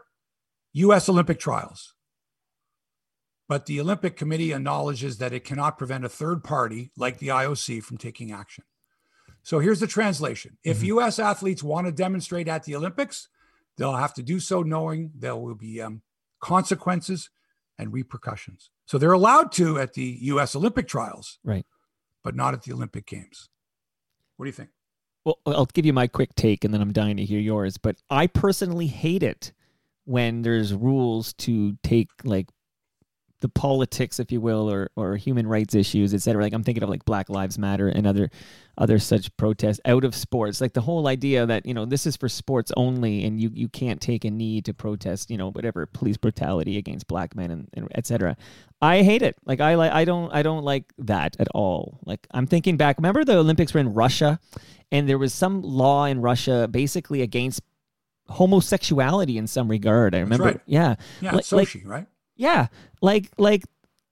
[0.72, 1.94] US Olympic trials.
[3.48, 7.82] But the Olympic Committee acknowledges that it cannot prevent a third party like the IOC
[7.82, 8.62] from taking action.
[9.42, 10.86] So here's the translation if Mhm.
[10.98, 13.28] US athletes want to demonstrate at the Olympics,
[13.76, 16.02] they'll have to do so knowing there will be um,
[16.40, 17.30] consequences
[17.78, 18.70] and repercussions.
[18.86, 21.64] So they're allowed to at the US Olympic trials, Right.
[22.24, 23.48] but not at the Olympic Games.
[24.36, 24.70] What do you think?
[25.24, 27.76] Well, I'll give you my quick take and then I'm dying to hear yours.
[27.76, 29.52] But I personally hate it
[30.04, 32.48] when there's rules to take like
[33.40, 36.42] the politics, if you will, or or human rights issues, et cetera.
[36.42, 38.30] Like I'm thinking of like Black Lives Matter and other
[38.76, 40.60] other such protests out of sports.
[40.60, 43.68] Like the whole idea that, you know, this is for sports only and you, you
[43.68, 47.68] can't take a knee to protest, you know, whatever police brutality against black men and,
[47.74, 48.36] and et cetera.
[48.80, 49.36] I hate it.
[49.44, 51.98] Like I like I don't I don't like that at all.
[52.06, 54.38] Like I'm thinking back, remember the Olympics were in Russia
[54.92, 57.60] and there was some law in Russia basically against
[58.28, 60.14] homosexuality in some regard.
[60.14, 60.44] I remember.
[60.44, 60.60] right.
[60.66, 60.96] Yeah.
[61.20, 62.06] Yeah, Like- like- Sochi, right?
[62.38, 62.68] Yeah.
[63.02, 63.64] Like like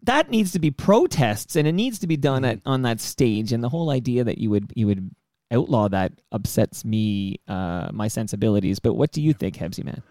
[0.03, 3.53] that needs to be protests and it needs to be done at on that stage
[3.53, 5.11] and the whole idea that you would you would
[5.51, 8.79] outlaw that upsets me uh my sensibilities.
[8.81, 10.03] But what do you think, Hebsy man?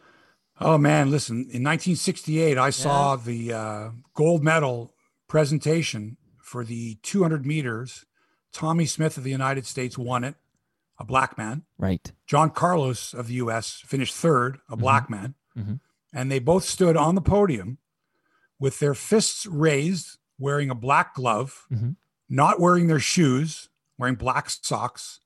[0.59, 4.93] Oh man, listen, in 1968, I saw the uh, gold medal
[5.27, 8.05] presentation for the 200 meters.
[8.53, 10.35] Tommie Smith of the United States won it,
[10.97, 11.63] a black man.
[11.77, 12.09] Right.
[12.25, 15.35] John Carlos of the US finished third, a black man.
[15.57, 15.81] Mhm.
[16.13, 17.79] And they both stood on the podium
[18.59, 21.95] with their fists raised, wearing a black glove, Mhm.
[22.29, 25.19] not wearing their shoes, wearing black socks.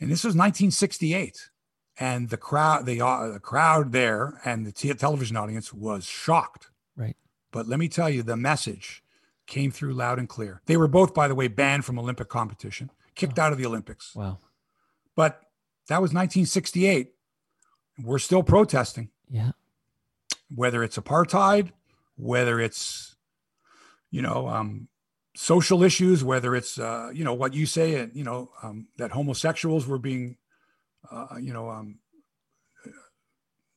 [0.00, 1.50] And this was 1968.
[1.98, 6.68] And the crowd, the, uh, the crowd there and the t- television audience was shocked.
[6.94, 7.16] Right.
[7.52, 9.02] But let me tell you, the message
[9.46, 10.60] came through loud and clear.
[10.66, 14.14] They were both, by the way, banned from Olympic competition, kicked out of the Olympics.
[14.14, 14.38] Wow.
[15.14, 15.40] But
[15.88, 17.14] that was 1968.
[18.02, 19.52] We're still protesting, Yeah.
[20.54, 21.72] whether it's apartheid,
[22.16, 23.16] whether it's,
[24.10, 24.88] you know, um,
[25.36, 29.10] social issues, whether it's, uh, you know, what you say, uh, you know, um, that
[29.12, 30.36] homosexuals were being,
[31.10, 31.98] uh, you know, um,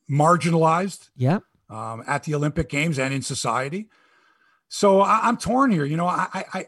[0.09, 1.39] marginalized Yeah.
[1.69, 3.89] um, at the Olympic Games and in society.
[4.67, 5.85] So I, I'm torn here.
[5.85, 6.67] You know, I, I, I,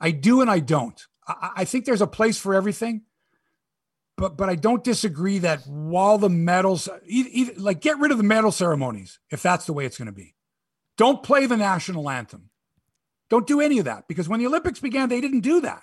[0.00, 1.00] I do and I don't.
[1.26, 3.02] I, I think there's a place for everything,
[4.16, 8.18] but but I don't disagree that while the medals, e- e- like get rid of
[8.18, 10.34] the medal ceremonies if that's the way it's going to be.
[10.96, 12.50] Don't play the national anthem.
[13.28, 15.82] Don't do any of that because when the Olympics began, they didn't do that.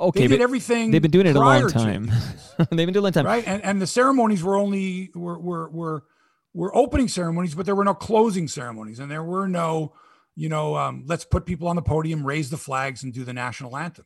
[0.00, 0.90] Okay, they did everything.
[0.90, 2.10] They've been doing it a long time.
[2.58, 3.26] They've been doing it a long time.
[3.26, 3.46] right?
[3.46, 6.04] And and the ceremonies were only were were were
[6.52, 9.94] were opening ceremonies, but there were no closing ceremonies, and there were no
[10.36, 13.32] you know, um, let's put people on the podium, raise the flags, and do the
[13.32, 14.04] national anthem.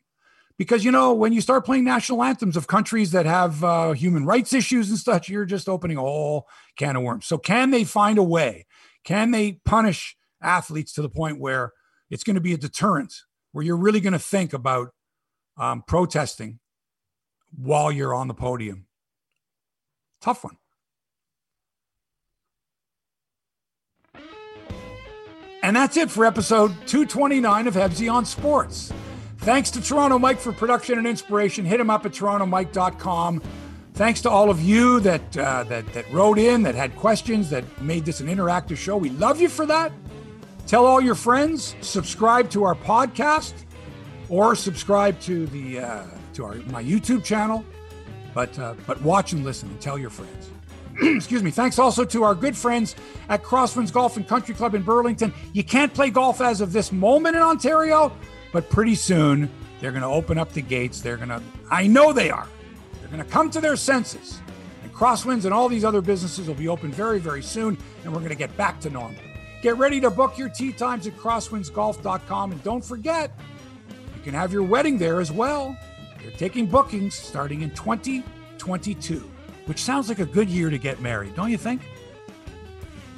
[0.59, 4.27] Because, you know, when you start playing national anthems of countries that have uh, human
[4.27, 7.27] rights issues and such, you're just opening a whole can of worms.
[7.27, 8.67] So, can they find a way?
[9.05, 11.73] Can they punish athletes to the point where
[12.11, 13.15] it's going to be a deterrent,
[13.53, 14.89] where you're really going to think about
[15.57, 16.59] um, protesting
[17.57, 18.87] while you're on the podium?
[20.21, 20.57] Tough one.
[25.63, 28.93] And that's it for episode 229 of Hebsy on Sports.
[29.39, 31.65] Thanks to Toronto Mike for production and inspiration.
[31.65, 33.43] Hit him up at torontomike.com.
[33.95, 37.65] Thanks to all of you that, uh, that, that wrote in, that had questions, that
[37.81, 38.97] made this an interactive show.
[38.97, 39.93] We love you for that.
[40.67, 43.55] Tell all your friends, subscribe to our podcast,
[44.29, 46.03] or subscribe to the uh,
[46.35, 47.65] to our my YouTube channel.
[48.35, 50.51] But uh, but watch and listen and tell your friends.
[51.03, 51.51] excuse me.
[51.51, 52.97] Thanks also to our good friends
[53.29, 55.33] at Crosswinds Golf and Country Club in Burlington.
[55.53, 58.13] You can't play golf as of this moment in Ontario,
[58.53, 61.01] but pretty soon they're going to open up the gates.
[61.01, 62.49] They're going to, I know they are,
[63.01, 64.41] they're going to come to their senses.
[64.83, 68.21] And Crosswinds and all these other businesses will be open very, very soon, and we're
[68.21, 69.21] going to get back to normal.
[69.63, 72.53] Get ready to book your tee times at crosswindsgolf.com.
[72.53, 73.33] And don't forget,
[73.89, 75.77] you can have your wedding there as well.
[76.23, 79.31] They're taking bookings starting in 2022
[79.69, 81.83] which sounds like a good year to get married, don't you think?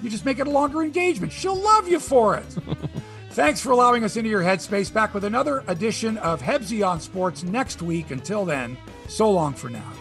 [0.02, 1.32] You just make it a longer engagement.
[1.32, 2.56] She'll love you for it.
[3.30, 4.92] Thanks for allowing us into your headspace.
[4.92, 8.10] Back with another edition of Hebsy on Sports next week.
[8.10, 8.76] Until then,
[9.08, 9.92] so long for now.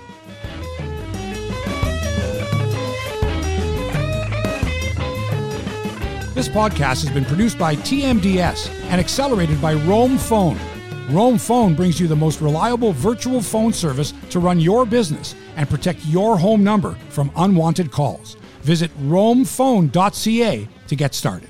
[6.33, 10.57] This podcast has been produced by TMDS and accelerated by Roam Phone.
[11.09, 15.69] Roam Phone brings you the most reliable virtual phone service to run your business and
[15.69, 18.37] protect your home number from unwanted calls.
[18.61, 21.49] Visit roamphone.ca to get started.